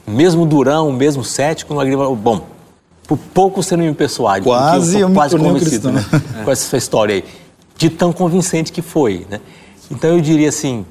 mesmo 0.06 0.44
durão, 0.44 0.90
mesmo 0.90 1.22
cético, 1.22 1.74
o 1.74 1.80
Agripa 1.80 2.08
bom, 2.14 2.46
por 3.06 3.16
pouco 3.16 3.62
você 3.62 3.76
não 3.76 3.84
me 3.84 3.94
persuade. 3.94 4.44
Quase 4.44 4.92
sou 4.92 5.00
eu 5.00 5.08
me 5.08 5.14
quase 5.14 5.36
um 5.36 5.38
convencido, 5.38 5.92
né? 5.92 6.04
Com 6.44 6.50
essa 6.50 6.68
sua 6.68 6.78
história 6.78 7.14
aí. 7.14 7.24
De 7.76 7.90
tão 7.90 8.12
convincente 8.12 8.72
que 8.72 8.82
foi, 8.82 9.26
né? 9.30 9.40
Então 9.90 10.10
eu 10.10 10.20
diria 10.20 10.48
assim, 10.48 10.84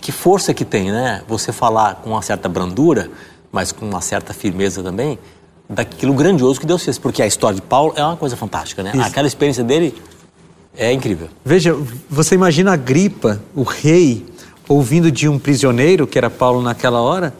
que 0.00 0.10
força 0.10 0.52
que 0.52 0.64
tem, 0.64 0.90
né? 0.90 1.22
Você 1.28 1.52
falar 1.52 1.96
com 1.96 2.10
uma 2.10 2.22
certa 2.22 2.48
brandura, 2.48 3.10
mas 3.52 3.70
com 3.70 3.86
uma 3.86 4.00
certa 4.00 4.32
firmeza 4.32 4.82
também, 4.82 5.18
daquilo 5.68 6.14
grandioso 6.14 6.58
que 6.58 6.66
Deus 6.66 6.82
fez. 6.82 6.98
Porque 6.98 7.22
a 7.22 7.26
história 7.26 7.56
de 7.56 7.62
Paulo 7.62 7.92
é 7.96 8.02
uma 8.02 8.16
coisa 8.16 8.36
fantástica, 8.36 8.82
né? 8.82 8.92
Isso. 8.94 9.02
Aquela 9.04 9.28
experiência 9.28 9.62
dele 9.62 9.94
é 10.76 10.92
incrível. 10.92 11.28
Veja, 11.44 11.76
você 12.08 12.34
imagina 12.34 12.72
a 12.72 12.76
gripa, 12.76 13.40
o 13.54 13.62
rei, 13.62 14.26
ouvindo 14.68 15.12
de 15.12 15.28
um 15.28 15.38
prisioneiro, 15.38 16.06
que 16.06 16.16
era 16.16 16.30
Paulo 16.30 16.62
naquela 16.62 17.00
hora, 17.00 17.34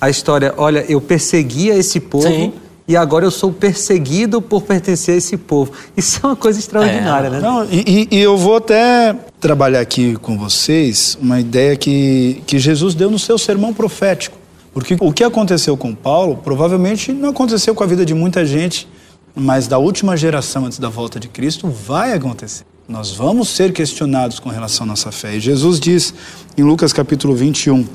a 0.00 0.10
história, 0.10 0.52
olha, 0.56 0.84
eu 0.88 1.00
perseguia 1.00 1.74
esse 1.74 2.00
povo 2.00 2.26
Sim. 2.26 2.52
E 2.92 2.96
agora 2.96 3.24
eu 3.24 3.30
sou 3.30 3.52
perseguido 3.52 4.40
por 4.40 4.62
pertencer 4.62 5.14
a 5.14 5.18
esse 5.18 5.36
povo. 5.36 5.72
Isso 5.96 6.20
é 6.22 6.26
uma 6.26 6.36
coisa 6.36 6.58
extraordinária, 6.58 7.28
É. 7.28 7.30
né? 7.30 7.40
Não, 7.40 7.64
e, 7.64 8.08
e- 8.10 8.16
e 8.16 8.18
eu 8.20 8.36
vou 8.36 8.56
até 8.56 9.14
trabalhar 9.40 9.80
aqui 9.80 10.14
com 10.16 10.36
vocês 10.38 11.16
uma 11.20 11.40
ideia 11.40 11.74
que, 11.76 12.42
que 12.46 12.58
Jesus 12.58 12.94
deu 12.94 13.10
no 13.10 13.18
seu 13.18 13.36
sermão 13.38 13.72
profético. 13.74 14.36
Porque 14.74 14.96
o 15.00 15.12
que 15.12 15.22
aconteceu 15.24 15.76
com 15.76 15.94
Paulo 15.94 16.36
provavelmente 16.36 17.12
não 17.12 17.30
aconteceu 17.30 17.74
com 17.74 17.84
a 17.84 17.86
vida 17.86 18.06
de 18.06 18.14
muita 18.14 18.44
gente, 18.46 18.88
mas 19.34 19.66
da 19.66 19.78
última 19.78 20.16
geração 20.16 20.66
antes 20.66 20.78
da 20.78 20.88
volta 20.88 21.18
de 21.20 21.28
Cristo 21.28 21.68
vai 21.68 22.12
acontecer. 22.14 22.64
Nós 22.88 23.10
vamos 23.12 23.48
ser 23.48 23.72
questionados 23.72 24.38
com 24.38 24.48
relação 24.50 24.84
à 24.84 24.88
nossa 24.88 25.10
fé. 25.12 25.36
E 25.36 25.40
Jesus 25.40 25.78
diz 25.78 26.12
em 26.58 26.62
Lucas 26.62 26.92
capítulo 26.92 27.34
21, 27.34 27.86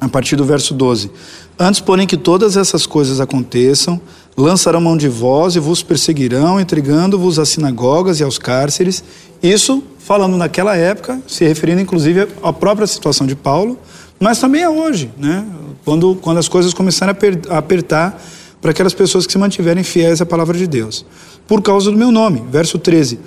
a 0.00 0.08
partir 0.08 0.36
do 0.36 0.44
verso 0.44 0.72
12. 0.72 1.10
Antes, 1.58 1.80
porém, 1.80 2.06
que 2.06 2.16
todas 2.16 2.56
essas 2.56 2.86
coisas 2.86 3.20
aconteçam, 3.20 4.00
lançarão 4.36 4.80
mão 4.80 4.96
de 4.96 5.08
vós 5.08 5.56
e 5.56 5.60
vos 5.60 5.82
perseguirão, 5.82 6.58
entregando-vos 6.58 7.38
às 7.38 7.50
sinagogas 7.50 8.20
e 8.20 8.24
aos 8.24 8.38
cárceres. 8.38 9.04
Isso 9.42 9.82
falando 9.98 10.36
naquela 10.36 10.76
época, 10.76 11.20
se 11.26 11.44
referindo 11.44 11.80
inclusive 11.80 12.26
à 12.42 12.52
própria 12.52 12.86
situação 12.86 13.26
de 13.26 13.36
Paulo, 13.36 13.78
mas 14.18 14.38
também 14.38 14.64
a 14.64 14.70
hoje, 14.70 15.10
né? 15.18 15.44
quando, 15.84 16.16
quando 16.16 16.38
as 16.38 16.48
coisas 16.48 16.74
começarem 16.74 17.14
a 17.48 17.58
apertar 17.58 18.20
para 18.60 18.70
aquelas 18.70 18.92
pessoas 18.92 19.26
que 19.26 19.32
se 19.32 19.38
mantiverem 19.38 19.82
fiéis 19.82 20.20
à 20.20 20.26
palavra 20.26 20.56
de 20.56 20.66
Deus. 20.66 21.04
Por 21.46 21.62
causa 21.62 21.90
do 21.90 21.96
meu 21.96 22.12
nome. 22.12 22.42
Verso 22.50 22.78
13. 22.78 23.18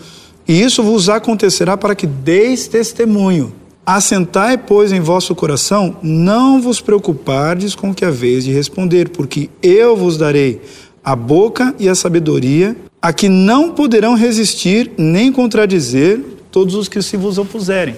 E 0.48 0.62
isso 0.62 0.84
vos 0.84 1.10
acontecerá 1.10 1.76
para 1.76 1.96
que 1.96 2.06
deis 2.06 2.68
testemunho. 2.68 3.54
Assentai, 3.86 4.58
pois, 4.58 4.94
em 4.94 5.02
vosso 5.02 5.36
coração, 5.36 5.98
não 6.02 6.62
vos 6.62 6.80
preocupardes 6.80 7.76
com 7.76 7.92
o 7.92 7.94
que 7.94 8.06
haveis 8.06 8.46
de 8.46 8.52
responder, 8.52 9.10
porque 9.10 9.50
eu 9.62 9.98
vos 9.98 10.18
darei 10.18 10.62
a 11.04 11.16
boca 11.16 11.76
e 11.78 11.90
a 11.90 11.96
sabedoria, 11.96 12.78
a 13.02 13.12
que 13.12 13.28
não 13.28 13.72
poderão 13.72 14.16
resistir 14.16 14.92
nem 14.98 15.34
contradizer 15.34 16.22
todos 16.50 16.76
os 16.76 16.88
que 16.88 17.02
se 17.02 17.18
vos 17.18 17.38
opuserem. 17.38 17.96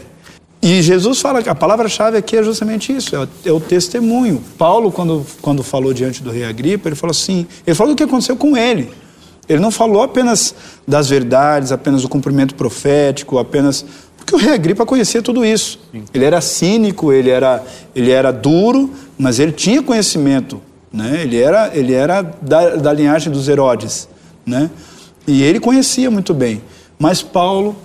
E 0.59 0.81
Jesus 0.81 1.21
fala 1.21 1.43
que 1.43 1.49
a 1.49 1.53
palavra-chave 1.53 2.17
aqui 2.17 2.35
é 2.35 2.41
justamente 2.41 2.91
isso, 2.91 3.15
é 3.15 3.19
o, 3.19 3.29
é 3.45 3.51
o, 3.51 3.59
testemunho. 3.59 4.41
Paulo, 4.57 4.91
quando, 4.91 5.23
quando 5.39 5.61
falou 5.61 5.93
diante 5.93 6.23
do 6.23 6.31
rei 6.31 6.43
Agripa, 6.43 6.89
ele 6.89 6.95
falou 6.95 7.11
assim, 7.11 7.45
ele 7.67 7.75
falou 7.75 7.93
do 7.93 7.97
que 7.97 8.01
aconteceu 8.01 8.35
com 8.35 8.57
ele. 8.57 8.89
Ele 9.47 9.59
não 9.59 9.69
falou 9.69 10.01
apenas 10.01 10.55
das 10.87 11.07
verdades, 11.07 11.71
apenas 11.71 12.01
do 12.01 12.09
cumprimento 12.09 12.55
profético, 12.55 13.37
apenas 13.37 13.85
porque 14.25 14.35
o 14.35 14.39
rei 14.39 14.53
Agripa 14.55 14.85
conhecia 14.87 15.21
tudo 15.21 15.45
isso. 15.45 15.79
Ele 16.11 16.25
era 16.25 16.41
cínico, 16.41 17.13
ele 17.13 17.29
era, 17.29 17.63
ele 17.95 18.09
era 18.09 18.31
duro, 18.31 18.89
mas 19.17 19.39
ele 19.39 19.51
tinha 19.51 19.83
conhecimento. 19.83 20.59
Né? 20.91 21.21
Ele 21.21 21.39
era, 21.39 21.71
ele 21.77 21.93
era 21.93 22.23
da, 22.41 22.75
da 22.75 22.91
linhagem 22.91 23.31
dos 23.31 23.47
Herodes. 23.47 24.09
Né? 24.43 24.71
E 25.27 25.43
ele 25.43 25.59
conhecia 25.59 26.09
muito 26.09 26.33
bem. 26.33 26.59
Mas 26.97 27.21
Paulo, 27.21 27.75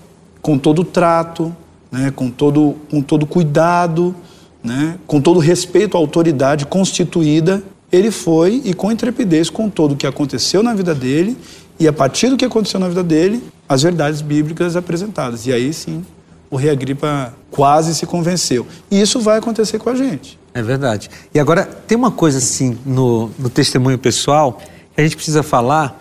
com 0.40 0.56
todo 0.56 0.80
o 0.80 0.84
trato, 0.84 1.54
né? 1.92 2.10
com, 2.16 2.30
todo, 2.30 2.74
com 2.90 3.02
todo 3.02 3.26
cuidado, 3.26 4.14
né? 4.64 4.96
com 5.06 5.20
todo 5.20 5.38
respeito 5.40 5.94
à 5.94 6.00
autoridade 6.00 6.64
constituída, 6.64 7.62
ele 7.92 8.10
foi 8.10 8.62
e 8.64 8.72
com 8.72 8.90
intrepidez 8.90 9.50
contou 9.50 9.90
o 9.90 9.96
que 9.96 10.06
aconteceu 10.06 10.62
na 10.62 10.72
vida 10.72 10.94
dele 10.94 11.36
e 11.78 11.86
a 11.86 11.92
partir 11.92 12.30
do 12.30 12.36
que 12.36 12.44
aconteceu 12.46 12.80
na 12.80 12.88
vida 12.88 13.02
dele, 13.02 13.42
as 13.68 13.82
verdades 13.82 14.22
bíblicas 14.22 14.76
apresentadas. 14.76 15.46
E 15.46 15.52
aí 15.52 15.72
sim, 15.72 16.04
o 16.50 16.56
rei 16.56 16.70
Agripa 16.70 17.32
quase 17.50 17.94
se 17.94 18.04
convenceu. 18.04 18.66
E 18.90 19.00
isso 19.00 19.20
vai 19.20 19.38
acontecer 19.38 19.78
com 19.78 19.88
a 19.88 19.94
gente. 19.94 20.38
É 20.52 20.62
verdade. 20.62 21.08
E 21.32 21.38
agora, 21.38 21.64
tem 21.64 21.96
uma 21.96 22.10
coisa 22.10 22.38
assim 22.38 22.76
no, 22.84 23.30
no 23.38 23.48
testemunho 23.48 23.98
pessoal 23.98 24.60
que 24.94 25.00
a 25.00 25.04
gente 25.04 25.14
precisa 25.14 25.42
falar, 25.42 25.96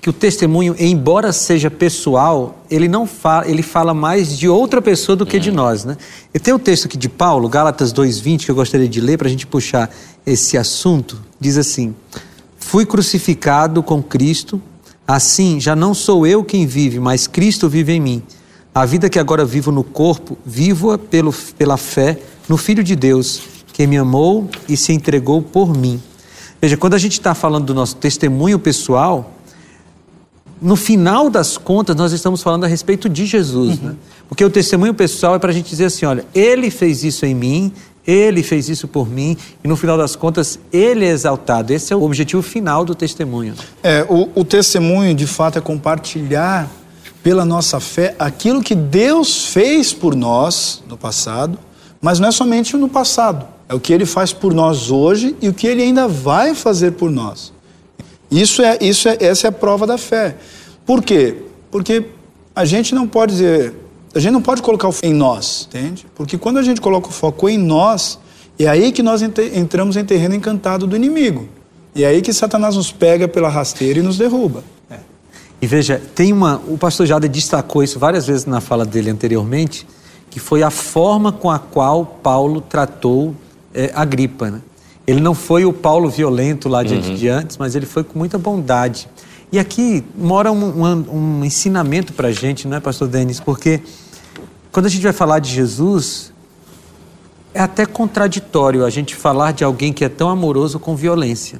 que 0.00 0.08
o 0.08 0.12
testemunho, 0.12 0.76
embora 0.78 1.32
seja 1.32 1.68
pessoal, 1.68 2.62
ele 2.70 2.86
não 2.86 3.06
fala, 3.06 3.48
ele 3.48 3.62
fala 3.62 3.92
mais 3.92 4.38
de 4.38 4.48
outra 4.48 4.80
pessoa 4.80 5.16
do 5.16 5.26
que 5.26 5.40
de 5.40 5.50
nós, 5.50 5.84
né? 5.84 5.96
E 6.32 6.38
tem 6.38 6.54
o 6.54 6.56
um 6.56 6.60
texto 6.60 6.86
aqui 6.86 6.96
de 6.96 7.08
Paulo, 7.08 7.48
Gálatas 7.48 7.92
2:20, 7.92 8.44
que 8.44 8.50
eu 8.52 8.54
gostaria 8.54 8.88
de 8.88 9.00
ler 9.00 9.18
para 9.18 9.26
a 9.26 9.30
gente 9.30 9.46
puxar 9.46 9.90
esse 10.24 10.56
assunto. 10.56 11.20
Diz 11.40 11.58
assim: 11.58 11.94
Fui 12.56 12.86
crucificado 12.86 13.82
com 13.82 14.00
Cristo, 14.00 14.62
assim 15.06 15.58
já 15.58 15.74
não 15.74 15.92
sou 15.92 16.24
eu 16.24 16.44
quem 16.44 16.64
vive, 16.64 17.00
mas 17.00 17.26
Cristo 17.26 17.68
vive 17.68 17.92
em 17.92 18.00
mim. 18.00 18.22
A 18.74 18.84
vida 18.84 19.08
que 19.08 19.18
agora 19.18 19.44
vivo 19.44 19.72
no 19.72 19.82
corpo, 19.82 20.38
vivo-a 20.44 20.98
pela 20.98 21.76
fé 21.76 22.18
no 22.48 22.56
Filho 22.56 22.84
de 22.84 22.94
Deus, 22.94 23.42
que 23.72 23.86
me 23.86 23.96
amou 23.96 24.48
e 24.68 24.76
se 24.76 24.92
entregou 24.92 25.42
por 25.42 25.76
mim. 25.76 26.00
Veja, 26.60 26.76
quando 26.76 26.94
a 26.94 26.98
gente 26.98 27.12
está 27.12 27.34
falando 27.34 27.66
do 27.66 27.74
nosso 27.74 27.96
testemunho 27.96 28.58
pessoal, 28.58 29.32
no 30.60 30.74
final 30.74 31.30
das 31.30 31.56
contas, 31.56 31.94
nós 31.94 32.12
estamos 32.12 32.42
falando 32.42 32.64
a 32.64 32.66
respeito 32.66 33.08
de 33.08 33.24
Jesus, 33.26 33.78
uhum. 33.78 33.90
né? 33.90 33.96
Porque 34.28 34.44
o 34.44 34.50
testemunho 34.50 34.92
pessoal 34.92 35.36
é 35.36 35.38
para 35.38 35.50
a 35.50 35.54
gente 35.54 35.70
dizer 35.70 35.86
assim: 35.86 36.04
olha, 36.04 36.24
ele 36.34 36.70
fez 36.70 37.04
isso 37.04 37.24
em 37.24 37.34
mim, 37.34 37.72
ele 38.06 38.42
fez 38.42 38.68
isso 38.68 38.88
por 38.88 39.08
mim, 39.08 39.36
e 39.62 39.68
no 39.68 39.76
final 39.76 39.96
das 39.96 40.16
contas, 40.16 40.58
ele 40.72 41.04
é 41.04 41.10
exaltado. 41.10 41.72
Esse 41.72 41.92
é 41.92 41.96
o 41.96 42.02
objetivo 42.02 42.42
final 42.42 42.84
do 42.84 42.94
testemunho. 42.94 43.54
É, 43.82 44.04
o, 44.08 44.28
o 44.34 44.44
testemunho, 44.44 45.14
de 45.14 45.26
fato, 45.26 45.58
é 45.58 45.60
compartilhar 45.60 46.68
pela 47.28 47.44
nossa 47.44 47.78
fé 47.78 48.14
aquilo 48.18 48.62
que 48.62 48.74
Deus 48.74 49.48
fez 49.48 49.92
por 49.92 50.16
nós 50.16 50.82
no 50.88 50.96
passado, 50.96 51.58
mas 52.00 52.18
não 52.18 52.28
é 52.28 52.32
somente 52.32 52.74
no 52.74 52.88
passado, 52.88 53.46
é 53.68 53.74
o 53.74 53.78
que 53.78 53.92
ele 53.92 54.06
faz 54.06 54.32
por 54.32 54.54
nós 54.54 54.90
hoje 54.90 55.36
e 55.42 55.46
o 55.46 55.52
que 55.52 55.66
ele 55.66 55.82
ainda 55.82 56.08
vai 56.08 56.54
fazer 56.54 56.92
por 56.92 57.10
nós. 57.10 57.52
Isso 58.30 58.62
é, 58.62 58.78
isso 58.80 59.10
é, 59.10 59.18
essa 59.20 59.46
é 59.46 59.50
a 59.50 59.52
prova 59.52 59.86
da 59.86 59.98
fé. 59.98 60.38
Por 60.86 61.02
quê? 61.02 61.36
Porque 61.70 62.06
a 62.56 62.64
gente 62.64 62.94
não 62.94 63.06
pode 63.06 63.32
dizer, 63.32 63.74
a 64.14 64.18
gente 64.18 64.32
não 64.32 64.40
pode 64.40 64.62
colocar 64.62 64.88
o 64.88 64.92
foco 64.92 65.06
em 65.06 65.12
nós, 65.12 65.68
entende? 65.68 66.06
Porque 66.14 66.38
quando 66.38 66.56
a 66.56 66.62
gente 66.62 66.80
coloca 66.80 67.08
o 67.08 67.12
foco 67.12 67.46
em 67.46 67.58
nós, 67.58 68.18
é 68.58 68.66
aí 68.66 68.90
que 68.90 69.02
nós 69.02 69.20
entramos 69.20 69.98
em 69.98 70.04
terreno 70.06 70.34
encantado 70.34 70.86
do 70.86 70.96
inimigo. 70.96 71.46
E 71.94 72.04
é 72.04 72.06
aí 72.06 72.22
que 72.22 72.32
Satanás 72.32 72.74
nos 72.74 72.90
pega 72.90 73.28
pela 73.28 73.50
rasteira 73.50 73.98
e 73.98 74.02
nos 74.02 74.16
derruba. 74.16 74.64
E 75.60 75.66
veja, 75.66 76.00
tem 76.14 76.32
uma. 76.32 76.62
O 76.68 76.78
pastor 76.78 77.06
Jada 77.06 77.28
destacou 77.28 77.82
isso 77.82 77.98
várias 77.98 78.26
vezes 78.26 78.46
na 78.46 78.60
fala 78.60 78.84
dele 78.84 79.10
anteriormente, 79.10 79.86
que 80.30 80.38
foi 80.38 80.62
a 80.62 80.70
forma 80.70 81.32
com 81.32 81.50
a 81.50 81.58
qual 81.58 82.04
Paulo 82.06 82.60
tratou 82.60 83.34
é, 83.74 83.90
a 83.94 84.04
gripa. 84.04 84.50
Né? 84.50 84.60
Ele 85.06 85.20
não 85.20 85.34
foi 85.34 85.64
o 85.64 85.72
Paulo 85.72 86.08
violento 86.08 86.68
lá 86.68 86.82
diante 86.82 87.08
uhum. 87.08 87.14
de 87.16 87.28
antes, 87.28 87.56
mas 87.56 87.74
ele 87.74 87.86
foi 87.86 88.04
com 88.04 88.18
muita 88.18 88.38
bondade. 88.38 89.08
E 89.50 89.58
aqui 89.58 90.04
mora 90.14 90.52
um, 90.52 90.84
um, 90.84 91.40
um 91.40 91.44
ensinamento 91.44 92.12
para 92.12 92.28
a 92.28 92.32
gente, 92.32 92.68
não 92.68 92.76
é, 92.76 92.80
pastor 92.80 93.08
Denis? 93.08 93.40
Porque 93.40 93.80
quando 94.70 94.86
a 94.86 94.88
gente 94.88 95.02
vai 95.02 95.12
falar 95.12 95.38
de 95.38 95.50
Jesus, 95.50 96.32
é 97.54 97.60
até 97.60 97.86
contraditório 97.86 98.84
a 98.84 98.90
gente 98.90 99.16
falar 99.16 99.52
de 99.52 99.64
alguém 99.64 99.92
que 99.92 100.04
é 100.04 100.08
tão 100.08 100.28
amoroso 100.28 100.78
com 100.78 100.94
violência. 100.94 101.58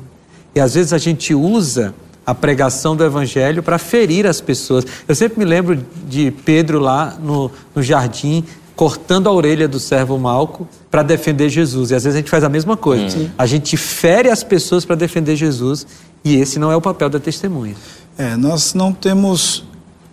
E 0.55 0.61
às 0.61 0.75
vezes 0.75 0.93
a 0.93 0.99
gente 0.99 1.35
usa 1.35 1.95
a 2.29 2.35
pregação 2.35 2.95
do 2.95 3.03
evangelho 3.03 3.63
para 3.63 3.79
ferir 3.79 4.27
as 4.27 4.39
pessoas. 4.39 4.85
Eu 5.09 5.15
sempre 5.15 5.39
me 5.39 5.47
lembro 5.47 5.83
de 6.07 6.31
Pedro 6.31 6.79
lá 6.79 7.17
no, 7.19 7.51
no 7.75 7.83
jardim 7.83 8.45
cortando 8.77 9.29
a 9.29 9.33
orelha 9.33 9.67
do 9.67 9.81
servo 9.81 10.19
Malco 10.19 10.69
para 10.91 11.03
defender 11.03 11.49
Jesus. 11.49 11.91
E 11.91 11.95
às 11.95 12.05
vezes 12.05 12.17
a 12.17 12.19
gente 12.19 12.31
faz 12.31 12.45
a 12.45 12.51
mesma 12.51 12.77
coisa. 12.77 13.09
Sim. 13.09 13.31
A 13.39 13.47
gente 13.47 13.79
fere 13.79 14.29
as 14.29 14.45
pessoas 14.45 14.85
para 14.85 14.95
defender 14.95 15.37
Jesus 15.37 15.87
e 16.23 16.37
esse 16.37 16.59
não 16.59 16.71
é 16.71 16.77
o 16.77 16.83
papel 16.83 17.09
da 17.09 17.19
testemunha. 17.19 17.75
É, 18.19 18.37
nós 18.37 18.75
não 18.75 18.93
temos 18.93 19.65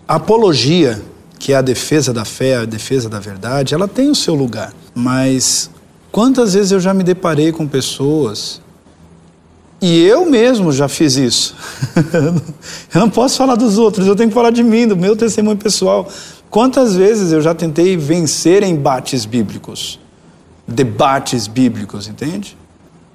apologia, 0.08 1.01
que 1.38 1.51
é 1.51 1.58
a 1.58 1.62
defesa 1.62 2.13
da 2.13 2.23
fé, 2.23 2.56
a 2.56 2.65
defesa 2.65 3.10
da 3.10 3.19
verdade, 3.19 3.73
ela 3.73 3.89
tem 3.89 4.10
o 4.10 4.15
seu 4.15 4.36
lugar. 4.36 4.73
Mas 4.95 5.69
quantas 6.13 6.54
vezes 6.54 6.71
eu 6.71 6.80
já 6.80 6.93
me 6.93 7.04
deparei 7.04 7.51
com 7.51 7.67
pessoas 7.67 8.62
e 9.88 10.02
eu 10.02 10.26
mesmo 10.26 10.71
já 10.71 10.88
fiz 10.88 11.15
isso. 11.15 11.56
eu 12.91 13.00
não 13.00 13.08
posso 13.08 13.38
falar 13.38 13.54
dos 13.54 13.78
outros, 13.78 14.08
eu 14.08 14.15
tenho 14.15 14.30
que 14.30 14.34
falar 14.34 14.50
de 14.50 14.63
mim, 14.63 14.88
do 14.88 14.98
meu 14.98 15.15
testemunho 15.15 15.58
pessoal. 15.58 16.10
Quantas 16.50 16.95
vezes 16.95 17.32
eu 17.32 17.39
já 17.39 17.54
tentei 17.54 17.95
vencer 17.95 18.63
embates 18.63 19.26
bíblicos, 19.26 20.00
debates 20.67 21.45
bíblicos, 21.45 22.08
entende? 22.08 22.58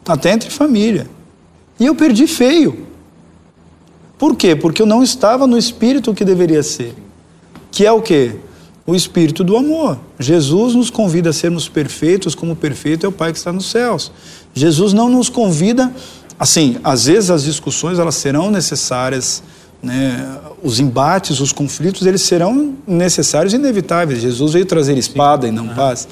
Até 0.06 0.30
entre 0.30 0.48
família. 0.48 1.10
E 1.80 1.86
eu 1.86 1.94
perdi 1.96 2.28
feio. 2.28 2.86
Por 4.16 4.36
quê? 4.36 4.54
Porque 4.54 4.80
eu 4.80 4.86
não 4.86 5.02
estava 5.02 5.48
no 5.48 5.58
espírito 5.58 6.14
que 6.14 6.24
deveria 6.24 6.62
ser. 6.62 6.94
Que 7.72 7.84
é 7.84 7.90
o 7.90 8.00
quê? 8.00 8.36
O 8.86 8.94
espírito 8.94 9.42
do 9.42 9.56
amor. 9.56 9.98
Jesus 10.20 10.76
nos 10.76 10.88
convida 10.88 11.30
a 11.30 11.32
sermos 11.32 11.68
perfeitos, 11.68 12.36
como 12.36 12.54
perfeito 12.54 13.06
é 13.06 13.08
o 13.08 13.12
Pai 13.12 13.32
que 13.32 13.38
está 13.38 13.52
nos 13.52 13.68
céus. 13.68 14.12
Jesus 14.54 14.92
não 14.92 15.08
nos 15.08 15.28
convida 15.28 15.92
Assim, 16.40 16.78
às 16.82 17.04
vezes 17.04 17.30
as 17.30 17.42
discussões 17.44 17.98
elas 17.98 18.14
serão 18.14 18.50
necessárias, 18.50 19.42
né? 19.82 20.38
os 20.62 20.80
embates, 20.80 21.38
os 21.38 21.52
conflitos, 21.52 22.06
eles 22.06 22.22
serão 22.22 22.76
necessários 22.86 23.52
e 23.52 23.56
inevitáveis. 23.56 24.22
Jesus 24.22 24.54
veio 24.54 24.64
trazer 24.64 24.96
espada 24.96 25.46
Sim. 25.46 25.52
e 25.52 25.54
não 25.54 25.68
paz. 25.68 26.08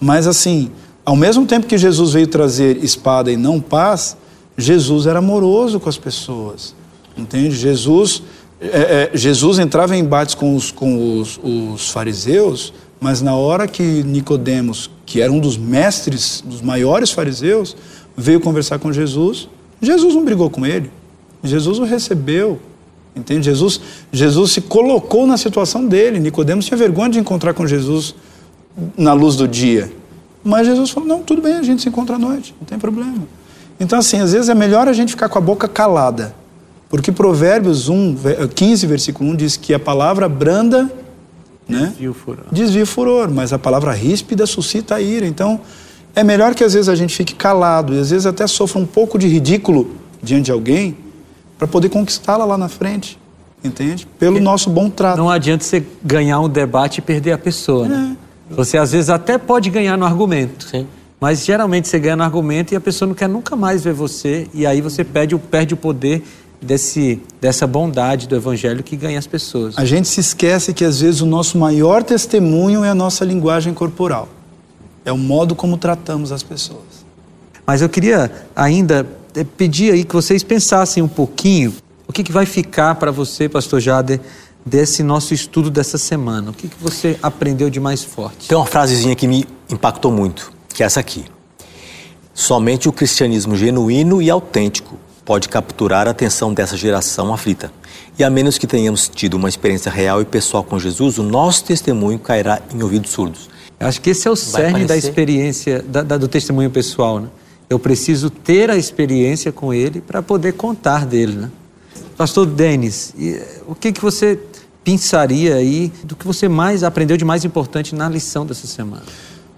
Mas 0.00 0.26
assim, 0.26 0.72
ao 1.06 1.14
mesmo 1.14 1.46
tempo 1.46 1.68
que 1.68 1.78
Jesus 1.78 2.14
veio 2.14 2.26
trazer 2.26 2.82
espada 2.82 3.30
e 3.30 3.36
não 3.36 3.60
paz, 3.60 4.16
Jesus 4.58 5.06
era 5.06 5.20
amoroso 5.20 5.78
com 5.78 5.88
as 5.88 5.96
pessoas. 5.96 6.74
Entende? 7.16 7.54
Jesus, 7.54 8.24
é, 8.60 9.10
é, 9.12 9.16
Jesus 9.16 9.60
entrava 9.60 9.96
em 9.96 10.00
embates 10.00 10.34
com, 10.34 10.56
os, 10.56 10.72
com 10.72 11.20
os, 11.20 11.38
os 11.44 11.90
fariseus, 11.90 12.74
mas 13.00 13.22
na 13.22 13.36
hora 13.36 13.68
que 13.68 13.82
Nicodemos, 14.02 14.90
que 15.06 15.20
era 15.20 15.30
um 15.30 15.38
dos 15.38 15.56
mestres, 15.56 16.42
dos 16.44 16.60
maiores 16.60 17.12
fariseus, 17.12 17.76
veio 18.16 18.40
conversar 18.40 18.80
com 18.80 18.92
Jesus, 18.92 19.48
Jesus 19.80 20.14
não 20.14 20.24
brigou 20.24 20.50
com 20.50 20.66
ele. 20.66 20.90
Jesus 21.42 21.78
o 21.78 21.84
recebeu. 21.84 22.60
Entende? 23.14 23.44
Jesus, 23.46 23.80
Jesus 24.12 24.52
se 24.52 24.60
colocou 24.60 25.26
na 25.26 25.36
situação 25.36 25.86
dele. 25.86 26.20
Nicodemos 26.20 26.64
tinha 26.64 26.76
vergonha 26.76 27.10
de 27.10 27.18
encontrar 27.18 27.54
com 27.54 27.66
Jesus 27.66 28.14
na 28.96 29.12
luz 29.12 29.36
do 29.36 29.48
dia. 29.48 29.90
Mas 30.44 30.66
Jesus 30.66 30.90
falou: 30.90 31.08
não, 31.08 31.22
tudo 31.22 31.42
bem, 31.42 31.54
a 31.54 31.62
gente 31.62 31.82
se 31.82 31.88
encontra 31.88 32.16
à 32.16 32.18
noite, 32.18 32.54
não 32.60 32.66
tem 32.66 32.78
problema. 32.78 33.26
Então, 33.78 33.98
assim, 33.98 34.20
às 34.20 34.32
vezes 34.32 34.48
é 34.48 34.54
melhor 34.54 34.86
a 34.88 34.92
gente 34.92 35.10
ficar 35.10 35.28
com 35.28 35.38
a 35.38 35.40
boca 35.40 35.66
calada. 35.66 36.34
Porque 36.88 37.12
Provérbios 37.12 37.88
1, 37.88 38.16
15, 38.54 38.86
versículo 38.86 39.30
1 39.30 39.36
diz 39.36 39.56
que 39.56 39.72
a 39.72 39.78
palavra 39.78 40.28
branda 40.28 40.90
né, 41.68 41.86
Desvia 41.86 42.10
o 42.10 42.14
furor. 42.14 42.44
desvia 42.50 42.82
o 42.82 42.86
furor, 42.86 43.30
mas 43.30 43.52
a 43.52 43.58
palavra 43.58 43.92
ríspida 43.92 44.44
suscita 44.44 44.96
a 44.96 45.00
ira. 45.00 45.26
Então, 45.26 45.60
é 46.14 46.22
melhor 46.24 46.54
que 46.54 46.64
às 46.64 46.72
vezes 46.74 46.88
a 46.88 46.94
gente 46.94 47.14
fique 47.14 47.34
calado 47.34 47.94
e 47.94 47.98
às 47.98 48.10
vezes 48.10 48.26
até 48.26 48.46
sofra 48.46 48.78
um 48.80 48.86
pouco 48.86 49.18
de 49.18 49.26
ridículo 49.28 49.90
diante 50.22 50.46
de 50.46 50.52
alguém 50.52 50.96
para 51.58 51.66
poder 51.66 51.88
conquistá-la 51.88 52.44
lá 52.44 52.56
na 52.58 52.68
frente, 52.68 53.18
entende? 53.62 54.06
Pelo 54.18 54.40
nosso 54.40 54.70
bom 54.70 54.88
trato. 54.90 55.18
Não 55.18 55.30
adianta 55.30 55.64
você 55.64 55.84
ganhar 56.02 56.40
um 56.40 56.48
debate 56.48 56.98
e 56.98 57.02
perder 57.02 57.32
a 57.32 57.38
pessoa, 57.38 57.86
né? 57.88 58.16
Você 58.50 58.76
às 58.76 58.92
vezes 58.92 59.10
até 59.10 59.38
pode 59.38 59.70
ganhar 59.70 59.96
no 59.96 60.04
argumento. 60.04 60.66
Sim. 60.68 60.86
Mas 61.20 61.44
geralmente 61.44 61.86
você 61.86 61.98
ganha 61.98 62.16
no 62.16 62.22
argumento 62.22 62.72
e 62.72 62.76
a 62.76 62.80
pessoa 62.80 63.06
não 63.06 63.14
quer 63.14 63.28
nunca 63.28 63.54
mais 63.54 63.84
ver 63.84 63.92
você 63.92 64.48
e 64.54 64.66
aí 64.66 64.80
você 64.80 65.04
perde, 65.04 65.34
o- 65.34 65.38
perde 65.38 65.74
o 65.74 65.76
poder 65.76 66.22
desse, 66.60 67.20
dessa 67.40 67.66
bondade 67.66 68.26
do 68.26 68.34
evangelho 68.34 68.82
que 68.82 68.96
ganha 68.96 69.18
as 69.18 69.26
pessoas. 69.26 69.76
A 69.78 69.84
gente 69.84 70.08
se 70.08 70.18
esquece 70.20 70.72
que 70.74 70.84
às 70.84 71.00
vezes 71.00 71.20
o 71.20 71.26
nosso 71.26 71.56
maior 71.58 72.02
testemunho 72.02 72.82
é 72.82 72.88
a 72.88 72.94
nossa 72.94 73.24
linguagem 73.24 73.72
corporal. 73.74 74.28
É 75.10 75.12
o 75.12 75.18
modo 75.18 75.56
como 75.56 75.76
tratamos 75.76 76.30
as 76.30 76.44
pessoas. 76.44 77.04
Mas 77.66 77.82
eu 77.82 77.88
queria 77.88 78.30
ainda 78.54 79.04
eh, 79.34 79.42
pedir 79.42 79.92
aí 79.92 80.04
que 80.04 80.14
vocês 80.14 80.44
pensassem 80.44 81.02
um 81.02 81.08
pouquinho 81.08 81.74
o 82.06 82.12
que, 82.12 82.22
que 82.22 82.30
vai 82.30 82.46
ficar 82.46 82.94
para 82.94 83.10
você, 83.10 83.48
pastor 83.48 83.80
Jader, 83.80 84.20
desse 84.64 85.02
nosso 85.02 85.34
estudo 85.34 85.68
dessa 85.68 85.98
semana. 85.98 86.52
O 86.52 86.54
que, 86.54 86.68
que 86.68 86.76
você 86.80 87.18
aprendeu 87.20 87.68
de 87.68 87.80
mais 87.80 88.04
forte? 88.04 88.46
Tem 88.46 88.56
uma 88.56 88.66
frasezinha 88.66 89.16
que 89.16 89.26
me 89.26 89.44
impactou 89.68 90.12
muito, 90.12 90.52
que 90.72 90.84
é 90.84 90.86
essa 90.86 91.00
aqui. 91.00 91.24
Somente 92.32 92.88
o 92.88 92.92
cristianismo 92.92 93.56
genuíno 93.56 94.22
e 94.22 94.30
autêntico 94.30 94.96
pode 95.24 95.48
capturar 95.48 96.06
a 96.06 96.12
atenção 96.12 96.54
dessa 96.54 96.76
geração 96.76 97.34
aflita. 97.34 97.72
E 98.16 98.22
a 98.22 98.30
menos 98.30 98.58
que 98.58 98.66
tenhamos 98.68 99.08
tido 99.08 99.34
uma 99.34 99.48
experiência 99.48 99.90
real 99.90 100.22
e 100.22 100.24
pessoal 100.24 100.62
com 100.62 100.78
Jesus, 100.78 101.18
o 101.18 101.24
nosso 101.24 101.64
testemunho 101.64 102.20
cairá 102.20 102.62
em 102.72 102.80
ouvidos 102.80 103.10
surdos. 103.10 103.50
Acho 103.80 104.00
que 104.00 104.10
esse 104.10 104.28
é 104.28 104.30
o 104.30 104.36
cerne 104.36 104.84
da 104.84 104.94
experiência, 104.96 105.82
da- 105.82 106.02
da- 106.02 106.18
do 106.18 106.28
testemunho 106.28 106.70
pessoal. 106.70 107.18
Né? 107.18 107.28
Eu 107.68 107.78
preciso 107.78 108.28
ter 108.28 108.70
a 108.70 108.76
experiência 108.76 109.50
com 109.50 109.72
ele 109.72 110.00
para 110.02 110.22
poder 110.22 110.52
contar 110.52 111.06
dele. 111.06 111.32
Né? 111.36 111.50
Pastor 112.16 112.44
Denis, 112.44 113.14
eh, 113.18 113.42
o 113.66 113.74
que, 113.74 113.90
que 113.90 114.00
você 114.02 114.38
pensaria 114.84 115.54
aí 115.56 115.90
do 116.04 116.14
que 116.14 116.26
você 116.26 116.46
mais 116.48 116.82
aprendeu 116.84 117.16
de 117.16 117.24
mais 117.24 117.44
importante 117.44 117.94
na 117.94 118.06
lição 118.08 118.44
dessa 118.44 118.66
semana? 118.66 119.02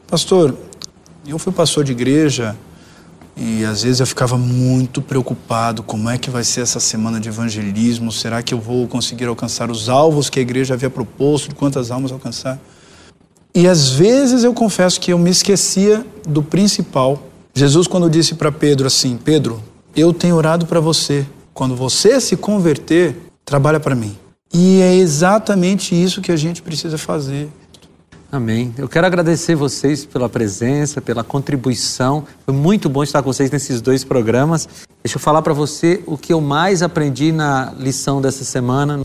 Pastor, 0.07 0.55
eu 1.27 1.39
fui 1.39 1.53
pastor 1.53 1.83
de 1.83 1.91
igreja 1.91 2.57
e 3.37 3.65
às 3.65 3.83
vezes 3.83 3.99
eu 3.99 4.07
ficava 4.07 4.37
muito 4.39 5.01
preocupado 5.03 5.83
como 5.83 6.09
é 6.11 6.17
que 6.19 6.31
vai 6.31 6.45
ser 6.45 6.61
essa 6.61 6.79
semana 6.79 7.19
de 7.19 7.29
evangelismo, 7.29 8.13
será 8.13 8.41
que 8.43 8.55
eu 8.55 8.61
vou 8.61 8.87
conseguir 8.87 9.25
alcançar 9.25 9.69
os 9.71 9.89
alvos 9.89 10.29
que 10.31 10.39
a 10.39 10.43
igreja 10.43 10.75
havia 10.75 10.91
proposto, 10.91 11.49
de 11.49 11.55
quantas 11.57 11.91
almas 11.91 12.13
alcançar? 12.13 12.61
E 13.55 13.69
às 13.69 13.91
vezes 13.91 14.45
eu 14.45 14.55
confesso 14.55 14.99
que 14.99 15.13
eu 15.13 15.19
me 15.19 15.31
esquecia 15.31 16.05
do 16.27 16.43
principal. 16.43 17.23
Jesus 17.55 17.87
quando 17.87 18.09
disse 18.09 18.35
para 18.35 18.51
Pedro 18.51 18.87
assim: 18.87 19.19
"Pedro, 19.23 19.63
eu 19.95 20.13
tenho 20.13 20.37
orado 20.37 20.67
para 20.67 20.81
você. 20.81 21.27
Quando 21.53 21.77
você 21.77 22.21
se 22.21 22.37
converter, 22.37 23.17
trabalha 23.45 23.79
para 23.79 23.95
mim". 23.95 24.17
E 24.55 24.81
é 24.81 24.95
exatamente 24.95 25.95
isso 25.95 26.23
que 26.23 26.33
a 26.33 26.37
gente 26.37 26.63
precisa 26.63 26.97
fazer. 26.97 27.51
Amém. 28.31 28.73
Eu 28.79 28.89
quero 28.89 29.07
agradecer 29.07 29.55
vocês 29.55 30.07
pela 30.07 30.27
presença, 30.27 31.03
pela 31.03 31.23
contribuição. 31.23 32.25
Foi 32.47 32.55
muito 32.55 32.89
bom 32.89 33.03
estar 33.03 33.23
com 33.23 33.31
vocês 33.31 33.51
nesses 33.51 33.83
dois 33.83 34.05
programas. 34.05 34.67
Deixa 35.05 35.17
eu 35.17 35.21
falar 35.21 35.43
para 35.43 35.53
você 35.53 36.03
o 36.07 36.17
que 36.17 36.33
eu 36.33 36.41
mais 36.41 36.83
aprendi 36.83 37.31
na 37.31 37.75
lição 37.79 38.23
dessa 38.23 38.43
semana. 38.43 39.03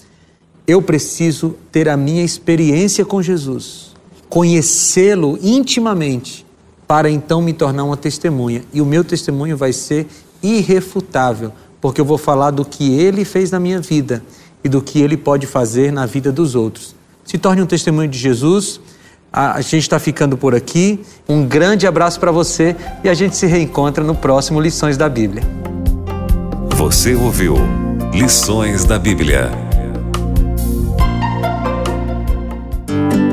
Eu 0.65 0.81
preciso 0.81 1.57
ter 1.73 1.89
a 1.89 1.97
minha 1.97 2.23
experiência 2.23 3.03
com 3.03 3.21
Jesus, 3.21 3.93
conhecê-lo 4.29 5.37
intimamente, 5.41 6.45
para 6.87 7.09
então 7.09 7.41
me 7.41 7.53
tornar 7.53 7.83
uma 7.83 7.97
testemunha. 7.97 8.63
E 8.73 8.81
o 8.81 8.85
meu 8.85 9.03
testemunho 9.03 9.57
vai 9.57 9.73
ser 9.73 10.07
irrefutável, 10.41 11.51
porque 11.81 11.99
eu 11.99 12.05
vou 12.05 12.17
falar 12.17 12.51
do 12.51 12.63
que 12.63 12.93
ele 12.93 13.25
fez 13.25 13.51
na 13.51 13.59
minha 13.59 13.81
vida 13.81 14.23
e 14.63 14.69
do 14.69 14.81
que 14.81 14.99
ele 14.99 15.17
pode 15.17 15.45
fazer 15.45 15.91
na 15.91 16.05
vida 16.05 16.31
dos 16.31 16.55
outros. 16.55 16.95
Se 17.23 17.37
torne 17.37 17.61
um 17.61 17.65
testemunho 17.65 18.09
de 18.09 18.17
Jesus. 18.17 18.79
A 19.31 19.59
gente 19.59 19.83
está 19.83 19.99
ficando 19.99 20.37
por 20.37 20.55
aqui. 20.55 21.01
Um 21.27 21.45
grande 21.45 21.85
abraço 21.85 22.19
para 22.19 22.31
você 22.31 22.75
e 23.03 23.09
a 23.09 23.13
gente 23.13 23.35
se 23.35 23.45
reencontra 23.45 24.03
no 24.03 24.15
próximo 24.15 24.59
Lições 24.61 24.95
da 24.95 25.09
Bíblia. 25.09 25.43
Você 26.75 27.13
ouviu 27.13 27.55
Lições 28.13 28.85
da 28.85 28.97
Bíblia. 28.97 29.66